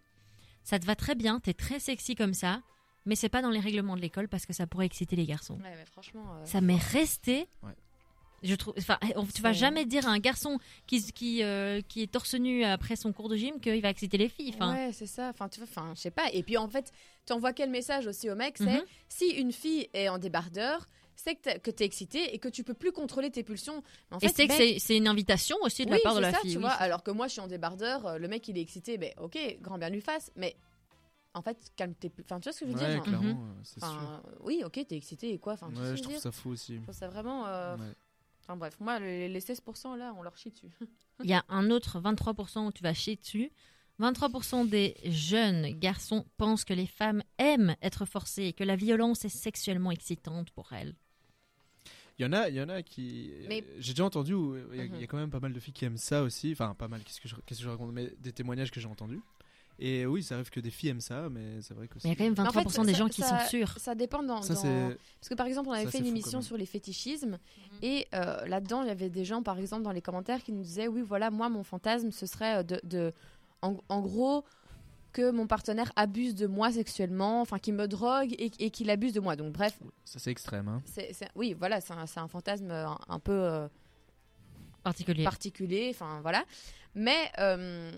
[0.62, 2.60] ça te va très bien, t'es très sexy comme ça,
[3.06, 5.54] mais c'est pas dans les règlements de l'école parce que ça pourrait exciter les garçons.
[5.56, 6.24] Ouais, mais franchement.
[6.40, 7.46] euh, Ça m'est resté.
[7.62, 7.72] Ouais.
[8.42, 12.02] Je trouve, enfin, on- tu vas jamais dire à un garçon qui, qui, euh, qui
[12.02, 14.54] est torse nu après son cours de gym qu'il va exciter les filles.
[14.60, 15.30] Ouais, c'est ça.
[15.30, 16.30] Enfin, tu vois, enfin, je sais pas.
[16.30, 16.92] Et puis en fait,
[17.26, 18.82] tu envoies quel message aussi au mec C'est Mhm.
[19.08, 22.64] si une fille est en débardeur, c'est que t'es, que t'es excité et que tu
[22.64, 23.82] peux plus contrôler tes pulsions.
[24.10, 26.14] En et fait, c'est que mec, c'est c'est une invitation aussi de oui, la part
[26.16, 26.50] de la ça, fille.
[26.52, 26.62] tu oui.
[26.62, 26.72] vois.
[26.72, 29.38] Alors que moi, je suis en débardeur, euh, le mec il est excité, ben ok,
[29.60, 30.56] grand bien lui fasse, mais
[31.34, 32.12] en fait, calme tes.
[32.22, 33.64] Enfin, tu vois ce que je veux Ouais, dire genre clairement, Mhm.
[33.64, 34.22] sûr.
[34.40, 35.54] Oui, ok, t'es excité et quoi.
[35.54, 36.76] Enfin, tu Ouais, je trouve dire ça fou aussi.
[36.76, 37.46] Je trouve ça vraiment.
[37.46, 37.92] euh, Ouais.
[38.46, 40.68] Enfin bref, moi, les, les 16% là, on leur chie dessus.
[41.24, 43.50] Il y a un autre 23% où tu vas chier dessus.
[44.00, 49.24] 23% des jeunes garçons pensent que les femmes aiment être forcées et que la violence
[49.24, 50.94] est sexuellement excitante pour elles.
[52.18, 53.32] Il y en a, il y en a qui.
[53.48, 54.90] Mais- J'ai déjà entendu où il y, a- Mhm.
[54.94, 56.52] il y a quand même pas mal de filles qui aiment ça aussi.
[56.52, 57.00] Enfin, pas mal.
[57.02, 57.92] Qu'est-ce que je, qu'est-ce que je raconte?
[57.92, 59.20] Mais des témoignages que j'ai entendus.
[59.80, 61.94] Et oui, ça arrive que des filles aiment ça, mais c'est vrai que.
[61.96, 63.40] Mais il y a quand même Mais en 23% fait, des ça- gens qui ça-
[63.40, 63.74] sont sûrs.
[63.78, 64.40] Ça dépend dans.
[64.42, 64.96] Ça dans- c'est.
[65.18, 67.38] Parce que par exemple, on avait Ça, fait une émission sur les fétichismes
[67.82, 70.62] et euh, là-dedans, il y avait des gens, par exemple, dans les commentaires qui nous
[70.62, 72.80] disaient Oui, voilà, moi, mon fantasme, ce serait euh, de.
[72.84, 73.12] de-
[73.62, 74.44] en, en gros,
[75.14, 79.14] que mon partenaire abuse de moi sexuellement, enfin, qu'il me drogue et, et qu'il abuse
[79.14, 79.36] de moi.
[79.36, 80.68] Donc, bref, Ça c'est extrême.
[80.68, 80.82] Hein.
[81.34, 83.32] oui, voilà, c'est un, fantasme euh, un, un peu.
[83.32, 83.68] euh,
[84.82, 85.24] Particulier.
[85.24, 86.44] particulier, enfin voilà.
[86.94, 87.90] Mais euh,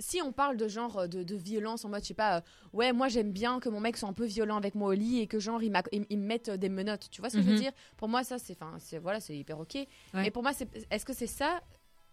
[0.00, 2.40] si on parle de genre de, de violence en mode, je sais pas, euh,
[2.72, 5.20] ouais, moi j'aime bien que mon mec soit un peu violent avec moi au lit
[5.20, 7.42] et que genre il, m'a- il, il me mette des menottes, tu vois ce que
[7.42, 7.54] je Mhm.
[7.54, 7.72] veux dire?
[7.96, 9.78] Pour moi, ça c'est, enfin, c'est voilà, c'est hyper ok.
[10.14, 11.62] Mais pour moi, c'est, est-ce que c'est ça?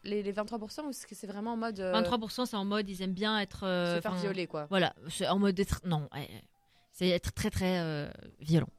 [0.03, 2.89] Les, les 23% ou est-ce que c'est vraiment en mode euh, 23% c'est en mode
[2.89, 3.63] ils aiment bien être.
[3.65, 5.81] euh, se faire violer quoi Voilà, c'est en mode d'être.
[5.85, 6.09] Non,
[6.91, 8.09] c'est être très très euh,
[8.39, 8.69] violent.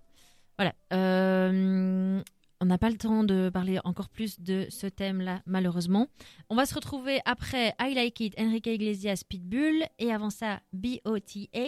[0.58, 0.74] Voilà.
[0.92, 2.20] Euh,
[2.61, 6.06] on n'a pas le temps de parler encore plus de ce thème-là, malheureusement.
[6.50, 11.58] On va se retrouver après I Like It, Enrique Iglesias, Pitbull, et avant ça, BOTA.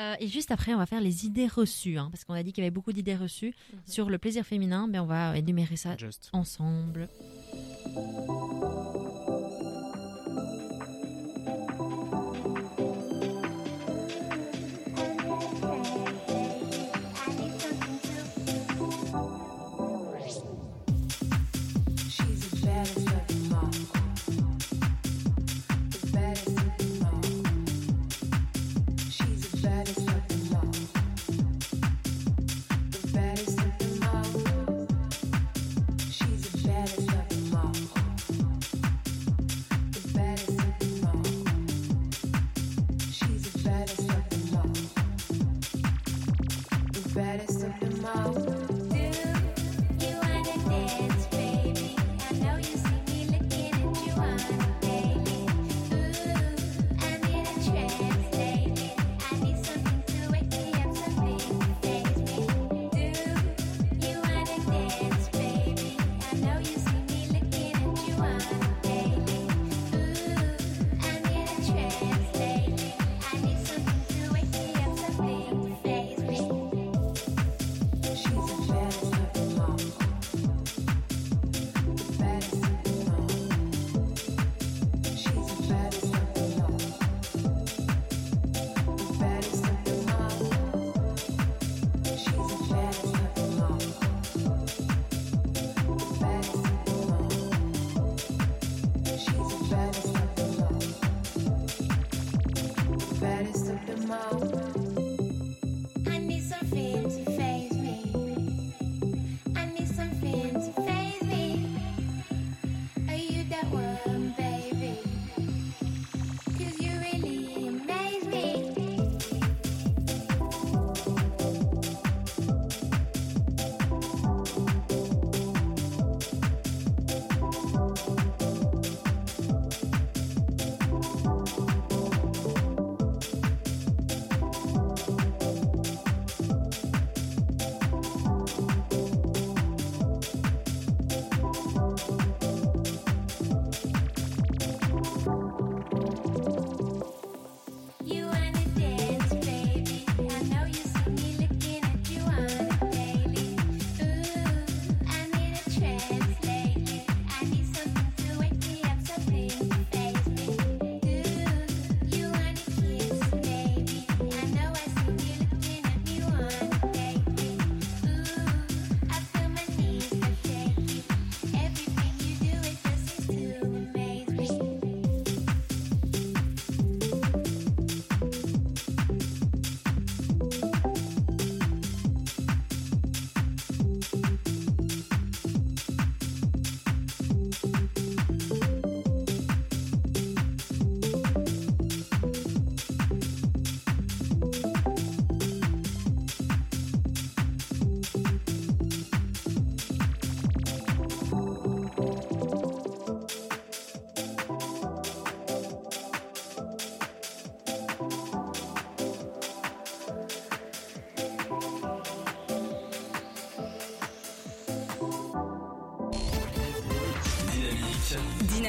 [0.00, 2.52] Euh, et juste après, on va faire les idées reçues, hein, parce qu'on a dit
[2.52, 3.78] qu'il y avait beaucoup d'idées reçues Mhm.
[3.86, 4.86] sur le plaisir féminin.
[4.88, 6.30] Mais on va énumérer ça Just.
[6.32, 7.08] ensemble.
[7.96, 8.87] うん。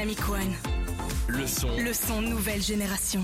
[0.00, 0.54] Dynamic One,
[1.28, 1.68] le son.
[1.76, 3.22] le son nouvelle génération.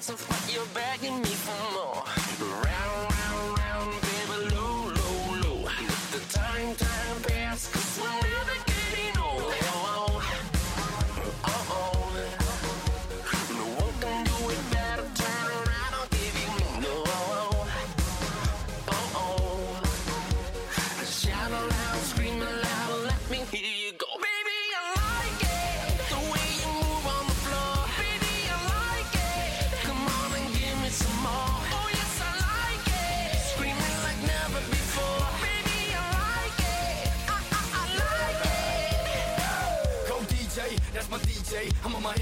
[0.00, 1.79] sense of you're begging me for more.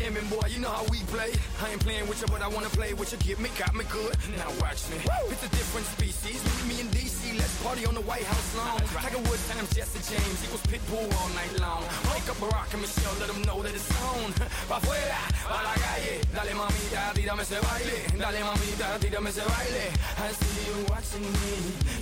[0.09, 1.37] Miami boy, you know how we play.
[1.61, 3.19] I ain't playing with you, but I wanna play with you.
[3.19, 4.17] Get me, got me good.
[4.41, 4.97] Now watch me.
[5.29, 6.41] It's a different species.
[6.49, 8.81] Meet me in DC, let's party on the White House lawn.
[8.89, 11.85] Tiger Woods times Jesse James equals Pitbull all night long.
[12.09, 14.33] Wake up Barack and Michelle, let them know that it's on.
[14.73, 16.25] Pa' afuera, pa' la calle.
[16.33, 17.99] Dale mamita, tírame ese baile.
[18.17, 19.85] Dale mamita, tírame ese baile.
[20.25, 21.53] I see you watching me,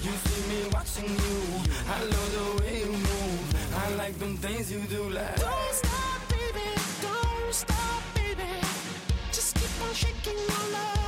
[0.07, 1.39] you see me watching you.
[1.91, 3.47] I love the way you move.
[3.75, 5.35] I like them things you do like.
[5.43, 6.06] Don't stop,
[9.97, 11.06] shaking your love.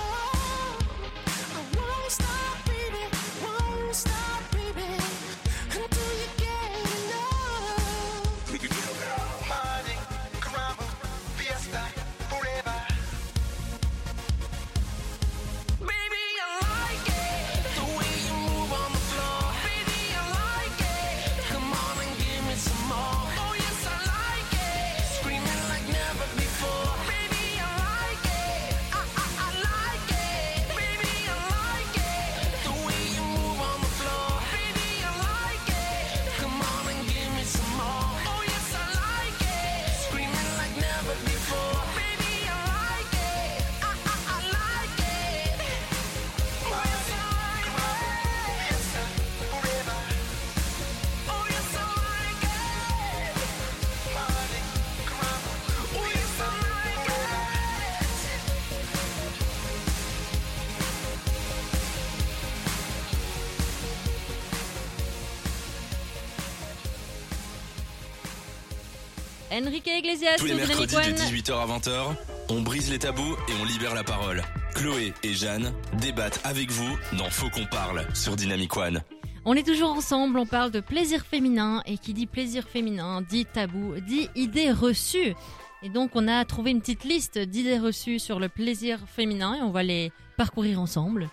[69.58, 71.14] Enrique Iglesias Tous les mercredis de One.
[71.14, 72.16] 18h à 20h,
[72.50, 74.42] on brise les tabous et on libère la parole.
[74.74, 79.02] Chloé et Jeanne débattent avec vous dans Faut qu'on parle sur Dynamic One.
[79.44, 83.46] On est toujours ensemble, on parle de plaisir féminin et qui dit plaisir féminin dit
[83.46, 85.34] tabou, dit idées reçues.
[85.82, 89.62] Et donc on a trouvé une petite liste d'idées reçues sur le plaisir féminin et
[89.62, 91.28] on va les parcourir ensemble.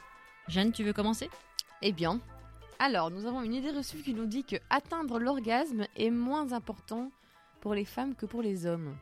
[0.47, 1.30] Jeanne, tu veux commencer?
[1.84, 2.19] Eh bien,
[2.80, 7.11] alors, nous avons une idée reçue qui nous dit que atteindre l'orgasme est moins important
[7.66, 8.95] pour les femmes que pour les hommes.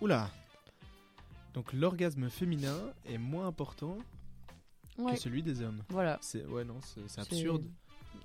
[0.00, 0.30] Oula.
[1.52, 3.98] Donc l'orgasme féminin est moins important
[4.96, 5.82] Ouais, que celui des hommes.
[5.88, 6.16] voilà.
[6.22, 7.64] C'est ouais non, c'est absurde.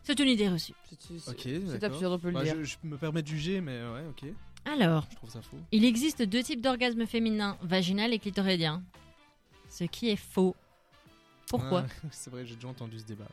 [0.03, 0.75] C'est une idée reçue.
[0.99, 2.55] C'est absurde, on peut le Bah, dire.
[2.59, 4.25] je, je me permets de juger, mais ouais, ok,
[4.65, 5.57] Alors, je trouve ça faux.
[5.71, 8.83] il existe deux types d'orgasme féminin, vaginal et clitoridien.
[9.69, 10.55] Ce qui est faux.
[11.49, 13.27] Pourquoi Ah, C'est vrai, j'ai déjà entendu ce débat.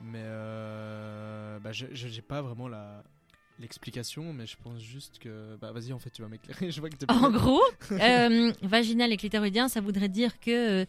[0.00, 3.04] Mais euh, bah, j'ai pas vraiment la
[3.58, 6.70] l'explication, mais je pense juste que bah vas-y en fait tu vas m'éclairer.
[6.70, 7.60] Je vois que En gros,
[7.92, 10.86] euh, vaginal et clitoridien, ça voudrait dire que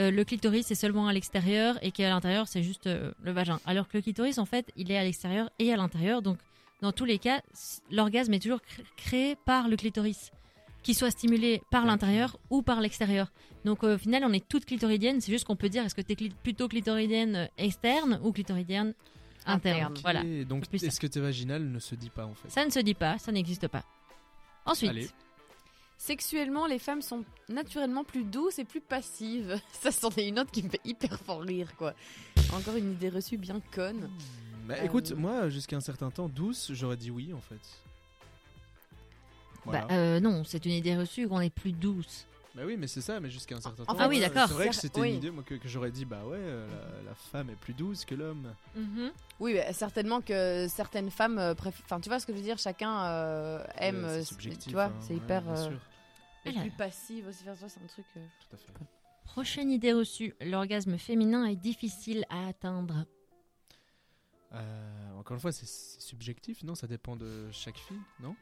[0.00, 3.60] euh, le clitoris c'est seulement à l'extérieur et qu'à l'intérieur c'est juste euh, le vagin.
[3.66, 6.22] Alors que le clitoris en fait il est à l'extérieur et à l'intérieur.
[6.22, 6.38] Donc
[6.82, 7.40] dans tous les cas,
[7.90, 10.30] l'orgasme est toujours cr- créé par le clitoris,
[10.82, 13.32] qu'il soit stimulé par l'intérieur ou par l'extérieur.
[13.64, 15.20] Donc euh, au final on est toutes clitoridiennes.
[15.20, 18.94] C'est juste qu'on peut dire est-ce que tu es plutôt clitoridienne euh, externe ou clitoridienne
[19.46, 19.80] interne.
[19.80, 19.98] Interne.
[20.02, 20.24] Voilà.
[20.24, 22.48] Et donc, est-ce que t'es vaginal ne se dit pas en fait?
[22.50, 23.84] Ça ne se dit pas, ça n'existe pas.
[24.64, 25.08] Ensuite, Allez.
[25.98, 29.58] Sexuellement, les femmes sont naturellement plus douces et plus passives.
[29.72, 31.94] Ça, c'en est une autre qui me fait hyper fort rire, quoi.
[32.52, 34.10] Encore une idée reçue bien conne.
[34.66, 37.60] Bah, Euh, écoute, moi, jusqu'à un certain temps, douce, j'aurais dit oui en fait.
[39.64, 39.86] Voilà.
[39.86, 42.26] bah, euh, non, c'est une idée reçue qu'on est plus douce.
[42.56, 44.08] Bah oui, mais c'est ça, mais jusqu'à un certain Ah temps.
[44.08, 44.48] oui, euh, d'accord.
[44.48, 45.10] C'est vrai que c'était oui.
[45.10, 46.66] une idée moi, que, que j'aurais dit, bah ouais, euh,
[47.02, 48.54] la, la femme est plus douce que l'homme.
[49.38, 51.84] Oui, mais certainement que certaines femmes euh, préfèrent.
[51.84, 54.04] Enfin, tu vois ce que je veux dire Chacun euh, aime.
[54.06, 54.68] Euh, c'est subjectif.
[54.68, 55.42] tu vois, hein, c'est ouais, hyper.
[55.42, 55.70] bien euh,
[56.46, 57.44] et plus passive aussi.
[57.48, 58.06] Enfin, c'est un truc.
[58.16, 58.72] euh, tout à fait.
[59.24, 63.04] Prochaine idée reçue, l'orgasme féminin est difficile à atteindre.
[64.54, 66.74] Euh, encore une fois, c'est- subjectif, non?
[66.74, 68.34] Ça dépend de chaque fille, non?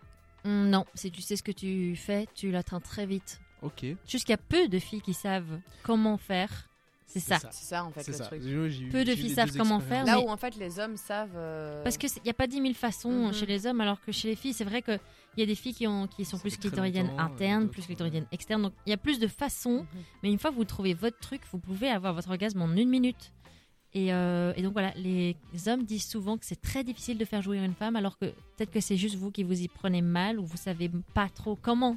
[0.44, 3.40] Hum, non, si tu sais ce que tu fais, tu l'atteins très vite.
[3.64, 3.84] Ok.
[4.30, 6.68] A peu de filles qui savent comment faire.
[7.06, 7.38] C'est ça.
[7.52, 8.24] C'est ça, en fait, C'est le ça.
[8.26, 8.42] truc.
[8.44, 10.96] Eu- Peu de filles les savent comment faire, Là mais- où en fait les hommes
[10.96, 11.30] savent.
[11.36, 13.32] euh, Parce qu'il n'y a pas 10 000 façons Mhm.
[13.32, 14.98] chez les hommes, alors que chez les filles, c'est vrai qu'il
[15.36, 18.28] y a des filles qui, ont, qui sont plus clitoridiennes et internes, plus clitoridiennes ouais.
[18.32, 18.62] externes.
[18.62, 20.00] Donc il y a plus de façons, Mhm.
[20.24, 22.88] mais une fois que vous trouvez votre truc, vous pouvez avoir votre orgasme en une
[22.88, 23.32] minute.
[23.92, 25.36] Et, euh, et donc voilà, les
[25.68, 28.24] hommes disent souvent que c'est très difficile de faire jouir une femme, alors que
[28.56, 31.54] peut-être que c'est juste vous qui vous y prenez mal ou vous savez pas trop
[31.54, 31.96] comment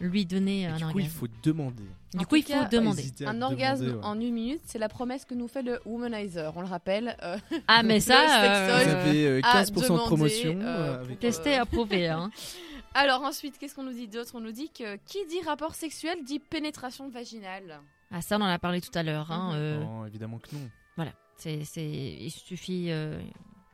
[0.00, 1.00] lui donner Et un du coup, orgasme.
[1.00, 1.82] il faut demander.
[2.14, 3.02] Du En coup, il faut cas, demander.
[3.24, 4.04] à Un demander, orgasme ouais.
[4.04, 6.52] en une minute, c'est la promesse que nous fait le Womanizer.
[6.56, 7.16] On le rappelle.
[7.22, 7.36] euh,
[7.68, 8.84] Ah, mais ça, sextoy.
[8.84, 10.60] Vous euh, avez euh, à 15% de demander, promotion.
[10.60, 11.18] euh, euh, avec...
[11.20, 12.08] testé, approuvé.
[12.08, 12.30] Hein.
[12.94, 14.32] Alors ensuite, qu'est-ce qu'on nous dit d'autre?
[14.34, 17.80] On nous dit que qui dit rapport sexuel dit pénétration vaginale.
[18.10, 19.30] Ah, ça, on en a parlé tout à l'heure.
[19.30, 19.56] Hein, Mhm.
[19.58, 20.62] euh, Non, évidemment que non.
[20.96, 23.20] Voilà, c'est, c'est, il suffit euh,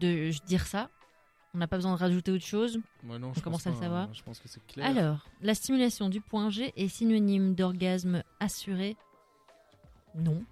[0.00, 0.88] de dire ça.
[1.55, 2.80] On n'a pas besoin de rajouter autre chose.
[3.03, 4.03] Moi, non, On je commence pense à le savoir.
[4.05, 4.11] hein.
[4.14, 4.86] Je pense que c'est clair.
[4.86, 8.96] Alors, la stimulation du point G est synonyme d'orgasme assuré?
[10.14, 10.42] Non.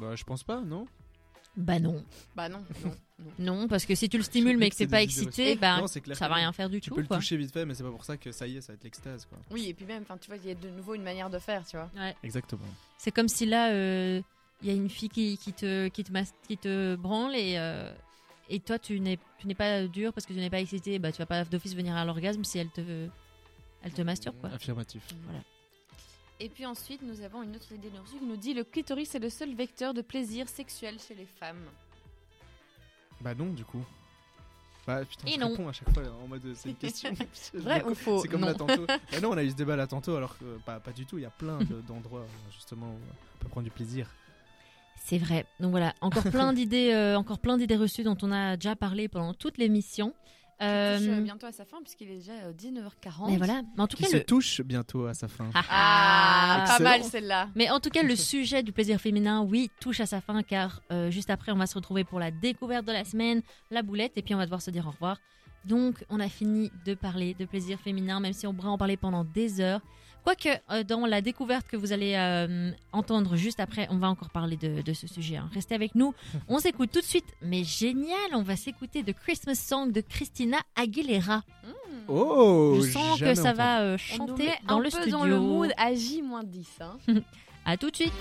[0.00, 0.86] Bah, je pense pas, non
[1.56, 2.02] Bah non.
[2.34, 2.96] Bah non, non, non.
[3.38, 5.86] Non, parce que si tu le stimules mais que C'est t'es pas excité, bah Non,
[5.86, 6.94] c'est clair ça que va rien faire du Tu tout.
[6.96, 8.72] peux le toucher vite fait, mais c'est pas pour ça que ça y est, ça
[8.72, 9.38] va être l'extase, quoi.
[9.50, 11.38] Oui, et puis même, enfin, tu vois, il y a de nouveau une manière de
[11.38, 11.88] faire, tu vois.
[12.22, 12.66] Exactement.
[12.98, 14.20] C'est comme si là, euh,
[14.60, 16.12] il y a une fille qui, qui te, qui, te
[16.46, 17.90] qui te branle et, euh,
[18.48, 20.98] et toi, tu n'es, tu n'es pas dur parce que tu n'es pas excité.
[20.98, 23.08] Bah, tu vas pas d'office venir à l'orgasme si elle te,
[23.82, 24.36] elle te masturbe.
[24.40, 24.50] Quoi.
[24.50, 25.02] Affirmatif.
[26.38, 29.14] Et puis ensuite, nous avons une autre idée de reçue qui nous dit le clitoris
[29.14, 31.64] est le seul vecteur de plaisir sexuel chez les femmes.
[33.20, 33.82] Bah, non, du coup.
[34.86, 35.48] Bah, putain, Et je non.
[35.48, 37.12] réponds à chaque fois en mode c'est une question.
[37.54, 38.20] Vrai ou faux?
[38.22, 38.46] C'est comme Non.
[38.48, 38.86] là tantôt.
[38.86, 41.04] Bah non, on a eu ce débat là tantôt, alors que euh, pas, pas du
[41.06, 41.18] tout.
[41.18, 44.08] Il y a plein de- d'endroits euh, justement où on peut prendre du plaisir.
[45.08, 45.46] C'est vrai.
[45.60, 49.06] Donc voilà, encore plein d'idées, euh, encore plein d'idées reçues dont on a déjà parlé
[49.08, 50.08] pendant toute l'émission.
[50.58, 53.30] Qui touche Euh, euh, bientôt à sa fin puisqu'il est déjà euh, 19h40.
[53.30, 53.60] mais voilà.
[53.76, 54.24] Mais en tout Qui cas, se le...
[54.24, 55.50] touche bientôt à sa fin.
[55.54, 57.50] Ah, Ah, pas mal celle-là.
[57.54, 60.80] Mais en tout cas, le sujet du plaisir féminin, oui, touche à sa fin car
[60.90, 64.12] euh, juste après, on va se retrouver pour la découverte de la semaine, la boulette,
[64.16, 65.18] et puis on va devoir se dire au revoir.
[65.66, 68.96] Donc, on a fini de parler de plaisir féminin, même si on pourrait en parler
[68.96, 69.82] pendant des heures.
[70.26, 74.30] Quoique, euh, dans la découverte que vous allez euh, entendre juste après, on va encore
[74.30, 75.36] parler de, de ce sujet.
[75.36, 75.48] hein.
[75.54, 76.14] Restez avec nous.
[76.48, 80.56] On s'écoute tout de suite, mais génial, on va s'écouter de Christmas Song de Christina
[80.74, 81.44] Aguilera.
[82.08, 83.56] Oh Je sens que ça entendu.
[83.56, 85.10] va euh, On chanter met dans un le peu studio.
[85.18, 86.66] dans le mood à J-10.
[86.80, 86.96] Hein.
[87.64, 88.12] À tout de suite.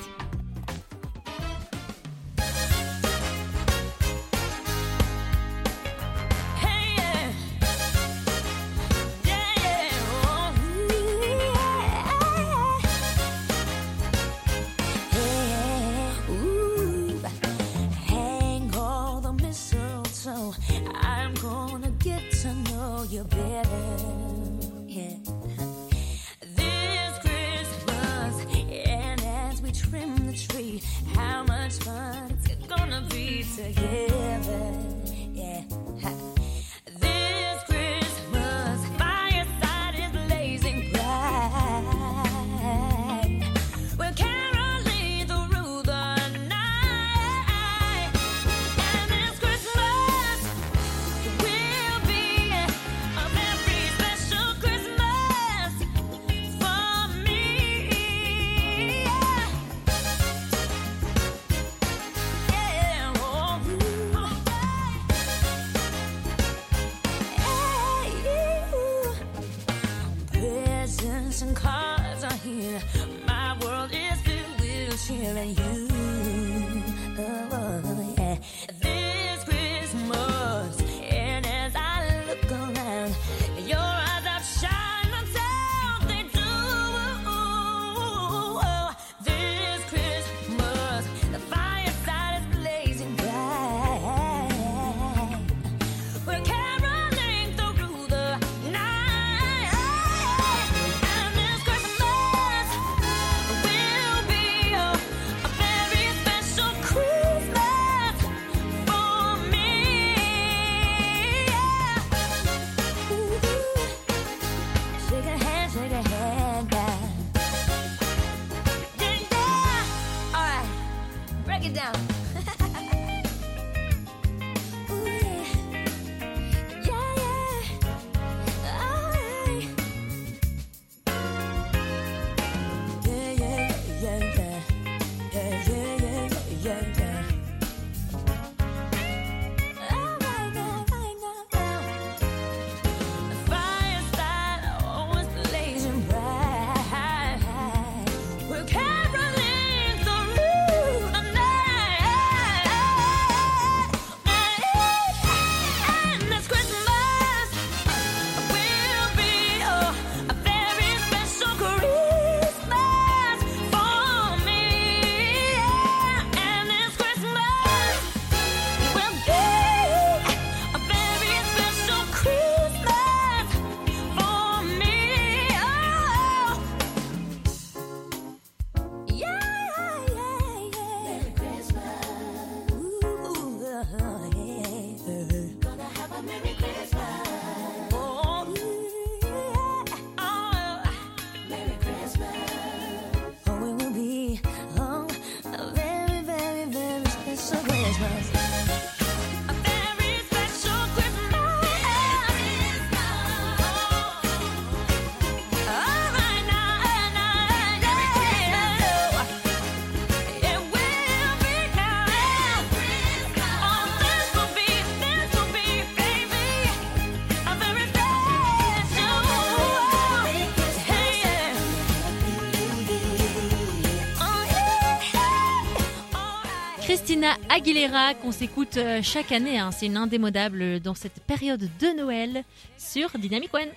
[227.50, 229.72] Aguilera qu'on s'écoute euh, chaque année, hein.
[229.72, 232.44] c'est une indémodable dans cette période de Noël
[232.78, 233.70] sur Dynamic One.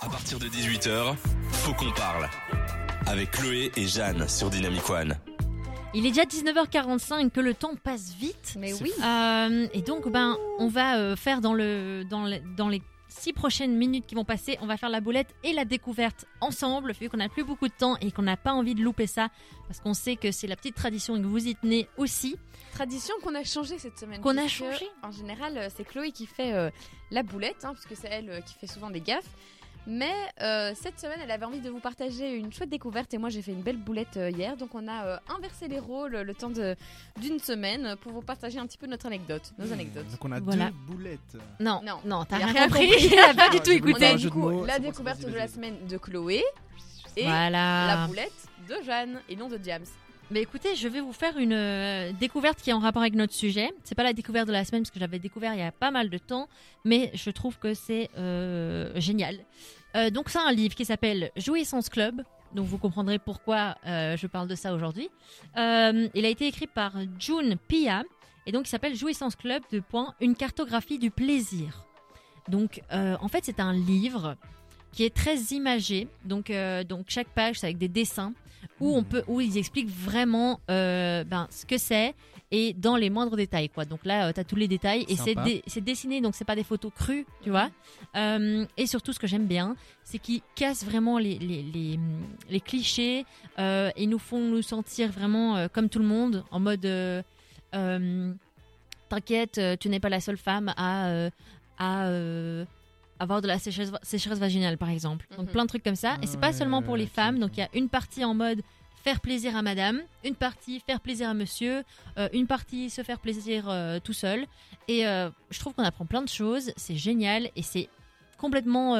[0.00, 1.16] À partir de 18h,
[1.50, 2.28] faut qu'on parle.
[3.06, 5.16] Avec Chloé et Jeanne sur Dynamic One.
[5.94, 8.54] Il est déjà 19h45, que le temps passe vite.
[8.58, 8.92] Mais oui.
[9.02, 12.82] Euh, et donc, ben, on va euh, faire dans, le, dans, le- dans les
[13.18, 16.92] six prochaines minutes qui vont passer, on va faire la boulette et la découverte ensemble,
[16.92, 19.28] vu qu'on n'a plus beaucoup de temps et qu'on n'a pas envie de louper ça,
[19.66, 22.36] parce qu'on sait que c'est la petite tradition et que vous y tenez aussi.
[22.72, 24.20] Tradition qu'on a changé cette semaine.
[24.20, 26.70] Qu'on a puisque, changé En général, euh, c'est Chloé qui fait euh,
[27.10, 29.28] la boulette, hein, puisque c'est elle euh, qui fait souvent des gaffes.
[29.90, 30.12] Mais
[30.42, 33.40] euh, cette semaine, elle avait envie de vous partager une chouette découverte et moi j'ai
[33.40, 34.54] fait une belle boulette euh, hier.
[34.58, 38.66] Donc on a euh, inversé les rôles le temps d'une semaine pour vous partager un
[38.66, 40.06] petit peu notre anecdote, nos anecdotes.
[40.10, 40.66] Donc on a Voilà.
[40.66, 41.36] deux boulettes.
[41.58, 42.00] Non, Non.
[42.04, 42.86] non, t'as rien rien compris.
[42.90, 43.08] compris.
[43.36, 44.14] Pas du Ah, tout écouté.
[44.16, 46.44] du coup mots, la découverte de la semaine de Chloé
[47.16, 47.86] et Voilà.
[47.86, 49.86] la boulette de Jeanne et non de James.
[50.30, 53.32] Mais écoutez, je vais vous faire une euh, découverte qui est en rapport avec notre
[53.32, 53.70] sujet.
[53.84, 55.90] C'est pas la découverte de la semaine parce que j'avais découvert il y a pas
[55.90, 56.48] mal de temps,
[56.84, 59.38] mais je trouve que c'est euh, génial.
[59.96, 62.22] Euh, donc c'est un livre qui s'appelle Jouissance Club.
[62.54, 65.10] Donc vous comprendrez pourquoi euh, je parle de ça aujourd'hui.
[65.56, 68.02] Euh, il a été écrit par June Pia
[68.46, 71.84] et donc il s'appelle Jouissance Club de point une cartographie du plaisir.
[72.48, 74.36] Donc en fait c'est un livre
[74.92, 76.08] qui est très imagé.
[76.24, 76.50] Donc
[76.88, 78.32] donc chaque page c'est avec des dessins
[78.80, 82.14] où on peut où ils expliquent vraiment ben, ce que c'est
[82.50, 83.84] et dans les moindres détails quoi.
[83.84, 86.56] Donc là tu as tous les détails et c'est dé- c'est dessiné donc c'est pas
[86.56, 87.70] des photos crues, tu vois.
[88.16, 91.98] Euh, et surtout ce que j'aime bien, c'est qu'ils cassent vraiment les les, les,
[92.48, 93.26] les clichés
[93.58, 97.22] euh, et nous font nous sentir vraiment euh, comme tout le monde en mode euh,
[97.74, 98.32] euh,
[99.08, 101.30] t'inquiète, euh, tu n'es pas la seule femme à euh,
[101.78, 102.64] à euh,
[103.20, 105.26] avoir de la sécheresse, sécheresse vaginale par exemple.
[105.36, 105.52] Donc Mhm.
[105.52, 106.16] plein de trucs comme ça.
[106.22, 107.38] Et c'est pas Ouais, seulement pour les femmes.
[107.38, 108.62] Donc il y a une partie en mode
[109.04, 111.82] faire plaisir à madame, une partie faire plaisir à monsieur,
[112.18, 114.46] euh, une partie se faire plaisir euh, tout seul.
[114.88, 116.72] Et euh, je trouve qu'on apprend plein de choses.
[116.76, 117.88] C'est génial et c'est
[118.38, 118.94] complètement,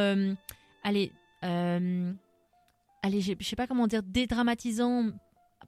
[0.83, 5.11] allez, allez, je sais pas comment dire, dédramatisant.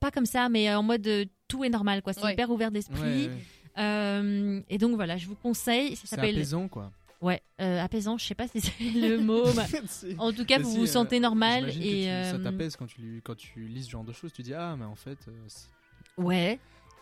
[0.00, 1.08] Pas comme ça, mais en mode
[1.46, 2.12] tout est normal, quoi.
[2.12, 2.32] C'est Ouais.
[2.32, 3.28] hyper ouvert d'esprit.
[3.28, 3.30] Ouais,
[3.76, 4.64] ouais.
[4.70, 5.94] Et donc voilà, je vous conseille.
[5.96, 6.90] Ça C'est s'appelle quoi.
[7.20, 9.44] Ouais, euh, apaisant, je sais pas si c'est le mot.
[10.18, 12.38] en tout cas, Mais vous si, vous euh, sentez normal j'imagine que et ça euh,
[12.42, 14.32] t'apaise quand tu, quand tu lis ce genre de choses.
[14.32, 16.58] Tu dis ah mais en fait euh, ouais.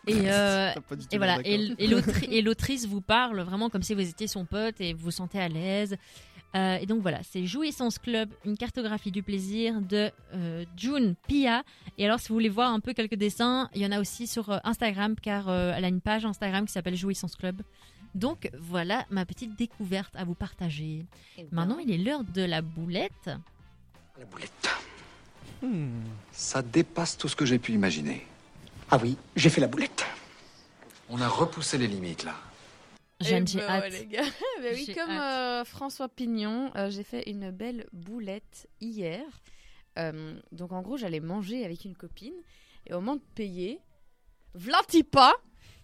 [0.06, 0.72] Et, euh,
[1.12, 5.04] et voilà, et, l'autrice vous parle vraiment comme si vous étiez son pote et vous
[5.04, 5.96] vous sentez à l'aise.
[6.54, 11.62] Euh, et donc voilà, c'est Jouissance Club, une cartographie du plaisir de euh, June Pia.
[11.98, 14.26] Et alors, si vous voulez voir un peu quelques dessins, il y en a aussi
[14.26, 17.60] sur euh, Instagram, car euh, elle a une page Instagram qui s'appelle Jouissance Club.
[18.14, 21.06] Donc voilà ma petite découverte à vous partager.
[21.52, 23.30] Maintenant, il est l'heure de la boulette.
[24.18, 24.68] La boulette.
[25.62, 26.00] Hmm.
[26.32, 28.26] Ça dépasse tout ce que j'ai pu imaginer.
[28.90, 30.04] Ah oui, j'ai fait la boulette.
[31.08, 32.34] On a repoussé les limites là.
[33.20, 33.82] Eh j'ai ben hâte.
[33.82, 34.22] ouais, les gars.
[34.62, 35.20] Ben oui, comme hâte.
[35.20, 39.24] euh, François Pignon, euh, j'ai fait une belle boulette hier.
[39.98, 42.34] Euh, donc en gros, j'allais manger avec une copine
[42.86, 43.80] et au moment de payer,
[44.54, 45.34] v'lanti pas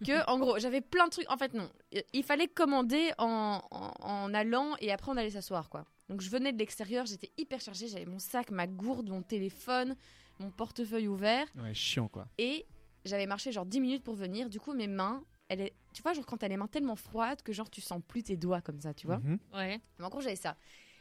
[0.04, 1.30] que en gros, j'avais plein de trucs.
[1.30, 1.68] En fait, non,
[2.12, 5.84] il fallait commander en, en, en allant et après on allait s'asseoir quoi.
[6.08, 9.96] Donc je venais de l'extérieur, j'étais hyper chargée, j'avais mon sac, ma gourde, mon téléphone,
[10.38, 12.26] mon portefeuille ouvert Ouais, chiant quoi.
[12.38, 12.66] et
[13.04, 14.48] j'avais marché genre 10 minutes pour venir.
[14.50, 17.42] Du coup, mes mains, elle est, tu vois, genre quand t'as les mains tellement froides
[17.42, 19.18] que genre tu sens plus tes doigts comme ça, tu vois.
[19.18, 19.38] Mhm.
[19.54, 19.80] Ouais.
[19.98, 20.56] Mais en gros, j'avais ça.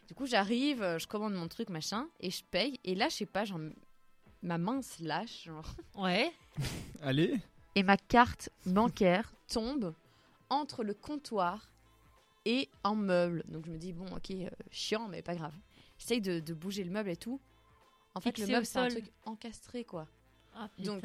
[0.06, 2.78] Du coup, j'arrive, euh, je commande mon truc, machin, et je paye.
[2.84, 3.58] Et là, je sais pas, genre,
[4.42, 5.66] ma main se lâche, genre.
[5.96, 6.30] Ouais.
[7.02, 7.40] Allez.
[7.74, 9.94] Et ma carte bancaire tombe
[10.50, 11.70] entre le comptoir
[12.44, 13.42] et un meuble.
[13.48, 15.54] Donc je me dis, bon, ok, euh, chiant, mais pas grave.
[15.98, 17.40] J'essaye de, de bouger le meuble et tout.
[18.14, 20.06] En fait, le meuble, c'est un truc encastré, quoi.
[20.54, 21.00] Ah Donc.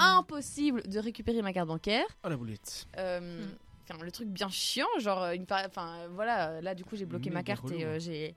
[0.00, 2.06] Impossible de récupérer ma carte bancaire.
[2.24, 2.86] Oh la boulette.
[2.96, 3.50] Euh, Hmm.
[3.88, 6.84] Enfin, le truc bien chiant, genre, euh, une, pa- enfin, euh, voilà, euh, là, du
[6.84, 8.34] coup, j'ai bloqué ma carte et euh, j'ai,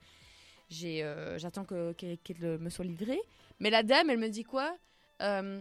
[0.70, 3.20] j'ai, euh, j'attends que, qu'elle, euh, me soit livrée.
[3.60, 4.78] Mais la dame, elle me dit quoi?
[5.24, 5.60] Euh,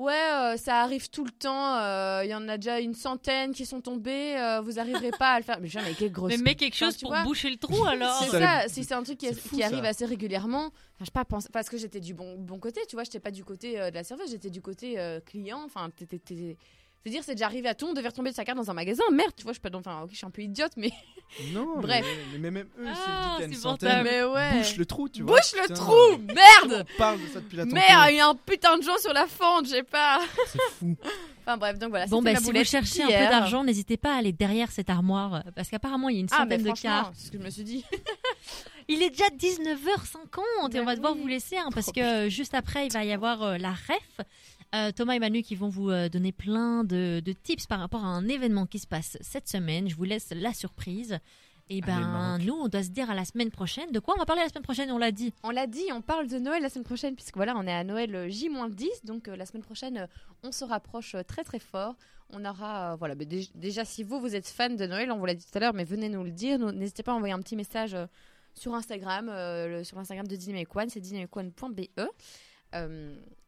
[0.00, 1.76] Ouais, euh, ça arrive tout le temps.
[1.76, 4.34] euh, Il y en a déjà une centaine qui sont tombés.
[4.38, 5.58] euh, vous arriverez pas à le faire.
[5.60, 6.30] Mais jamais, quelle grosse.
[6.30, 8.22] Mais mets quelque Enfin, chose tu pour vois, boucher le trou alors.
[8.24, 10.66] C'est Ça, si c'est un truc qui, c'est fou, qui arrive assez régulièrement.
[10.68, 13.20] Enfin, je sais pas, pense- parce que j'étais du bon, bon côté, tu vois, j'étais
[13.20, 15.60] pas du côté euh, de la serveuse, j'étais du côté euh, client.
[15.66, 16.56] Enfin, t'étais-
[17.02, 19.02] C'est-à-dire, c'est déjà arrivé à tout, on devait retomber de sa carte dans un magasin.
[19.10, 19.70] Merde, tu vois, je suis pas.
[19.70, 20.90] dans- Enfin, ok, je suis un peu idiote, mais.
[21.54, 22.06] Non, mais- Bref.
[22.32, 24.58] Mais, mais même eux, Ah, a une centaine, Mais ouais.
[24.58, 25.36] bouche le trou, tu vois.
[25.36, 25.74] Bouche le Putain.
[25.74, 28.82] trou Merde On parle de ça depuis la Merde, il y a un putain de
[28.82, 30.20] gens sur la fente, je sais pas.
[30.46, 30.96] C'est fou.
[31.42, 32.06] Enfin bref, donc voilà.
[32.06, 35.36] Bon, bah, si vous cherchez un peu d'argent, n'hésitez pas à aller derrière cette armoire,
[35.36, 37.14] euh, parce qu'apparemment, il y a une Ah, mais centaine de franchement, cartes.
[37.16, 37.84] c'est ce que je me suis dit.
[38.88, 41.20] Il est déjà 19h50 et on va devoir oui.
[41.22, 44.26] vous laisser, hein, parce que euh, juste après, il va y avoir euh, la ref.
[44.74, 48.04] Euh, Thomas et Manu qui vont vous euh, donner plein de, de tips par rapport
[48.04, 49.88] à un événement qui se passe cette semaine.
[49.88, 51.18] Je vous laisse la surprise.
[51.72, 53.90] Et Allez, le ben, nous, on doit se dire à la semaine prochaine.
[53.92, 55.32] De quoi on va parler la semaine prochaine On l'a dit.
[55.44, 57.84] On l'a dit, on parle de Noël la semaine prochaine, puisque voilà, on est à
[57.84, 60.06] Noël euh, J-10, donc euh, la semaine prochaine, euh,
[60.42, 61.94] on se rapproche très très fort.
[62.32, 65.18] On aura, euh, voilà, mais dé- déjà si vous, vous êtes fan de Noël, on
[65.18, 66.58] vous l'a dit tout à l'heure, mais venez nous le dire.
[66.58, 68.06] Nous- N'hésitez pas à envoyer un petit message euh,
[68.54, 71.82] sur Instagram, euh, le- sur l'Instagram de Dynamic One, c'est dynamicone.be.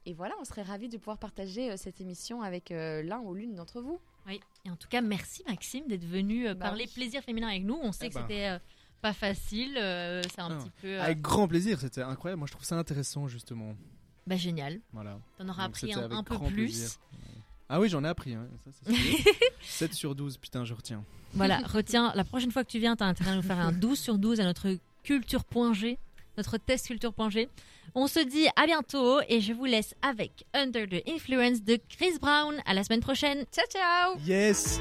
[0.06, 3.34] Et voilà, on serait ravis de pouvoir partager euh, cette émission avec euh, l'un ou
[3.34, 4.00] l'une d'entre vous.
[4.26, 4.40] Oui.
[4.64, 6.92] Et en tout cas, merci Maxime d'être venu euh, Bah parler oui.
[6.94, 7.78] plaisir féminin avec nous.
[7.82, 8.20] On sait Eh que ben.
[8.22, 8.58] c'était euh,
[9.00, 9.76] pas facile.
[9.78, 10.58] euh, c'est un Non.
[10.58, 10.88] petit peu.
[10.88, 12.40] euh, Avec grand plaisir, c'était incroyable.
[12.40, 13.76] Moi, je trouve ça intéressant, justement.
[14.26, 14.80] bah, génial.
[14.92, 15.20] Voilà.
[15.38, 16.52] T'en auras Donc, appris un, peu plus.
[16.66, 16.90] plaisir.
[17.68, 18.34] Ah oui, j'en ai appris.
[18.34, 18.48] hein.
[18.64, 19.18] Ça, c'est sûr.
[19.62, 21.04] 7 sur 12, putain, je retiens.
[21.34, 23.98] Voilà, retiens, la prochaine fois que tu viens, t'as intérêt à nous faire un 12
[23.98, 25.98] sur 12 à notre culture.g,
[26.36, 27.48] notre test culture.g.
[27.94, 32.18] On se dit à bientôt et je vous laisse avec Under the Influence de Chris
[32.20, 32.60] Brown.
[32.66, 33.44] À la semaine prochaine.
[33.52, 34.80] Ciao ciao Yes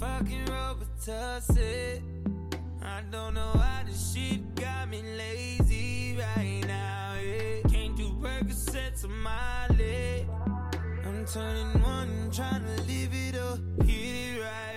[0.00, 0.50] Fucking.
[3.00, 7.14] I don't know why this shit got me lazy right now.
[7.14, 7.62] Yeah.
[7.66, 10.26] Can't do Percocets on my leg.
[11.06, 13.58] I'm turning one, trying to live it up.
[13.86, 14.69] Hit it right, right,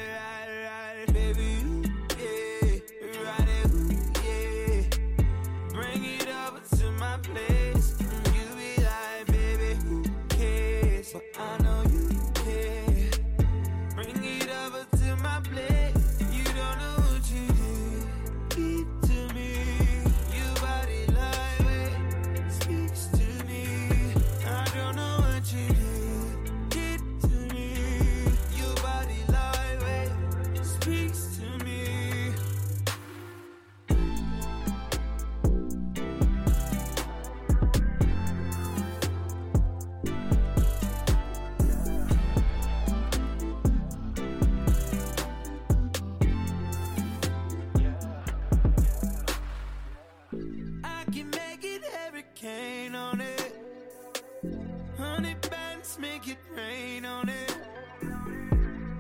[56.84, 57.58] rain on it.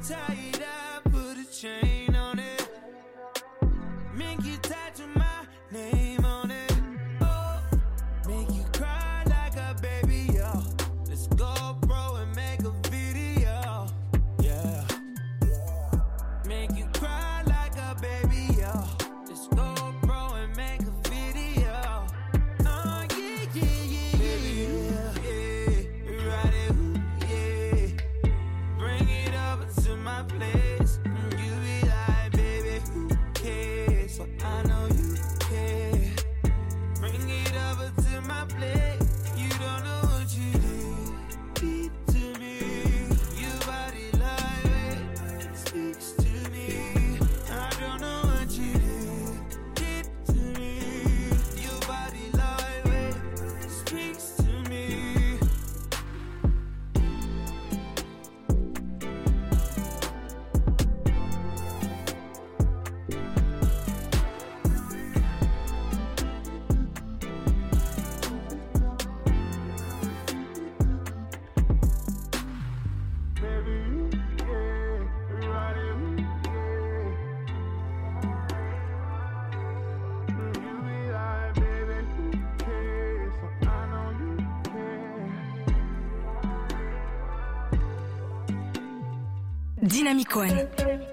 [0.07, 0.72] Tie it up,
[90.03, 91.12] Dynamic One.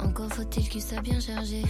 [0.00, 1.62] Encore faut-il qu'il soit bien chargé.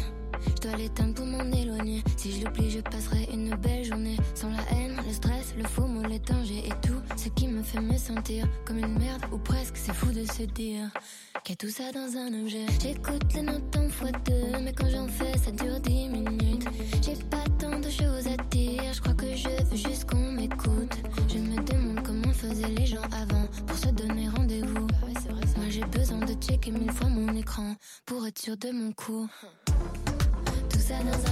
[0.46, 2.02] Je dois l'éteindre pour m'en éloigner.
[2.16, 4.16] Si je l'oublie, je passerai une belle journée.
[4.34, 7.80] Sans la haine, le stress, le faux mot, les et tout ce qui me fait
[7.80, 9.76] me sentir comme une merde ou presque.
[9.76, 10.90] C'est fou de se dire
[11.44, 12.66] qu'il a tout ça dans un objet.
[12.80, 16.66] J'écoute les notes en fois deux, mais quand j'en fais, ça dure dix minutes.
[17.02, 20.81] J'ai pas tant de choses à dire, je crois que je veux juste qu'on m'écoute.
[28.56, 29.28] De mon coup.
[30.68, 31.31] Tout ça dans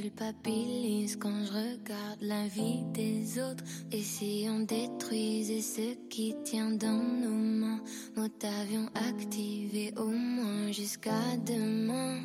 [0.00, 3.62] culpabilise quand je regarde la vie des autres.
[3.92, 7.80] Et si on détruisait ce qui tient dans nos mains,
[8.16, 8.30] mode
[8.62, 12.20] avion activé au moins jusqu'à demain.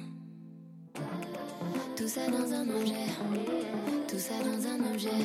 [1.98, 3.08] Tout ça dans un objet,
[4.08, 5.22] tout ça dans un objet.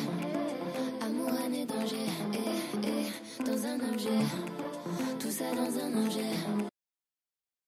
[1.03, 4.21] Amour, haine et danger, eh, eh, dans un objet.
[5.21, 6.70] Tout ça dans un objet,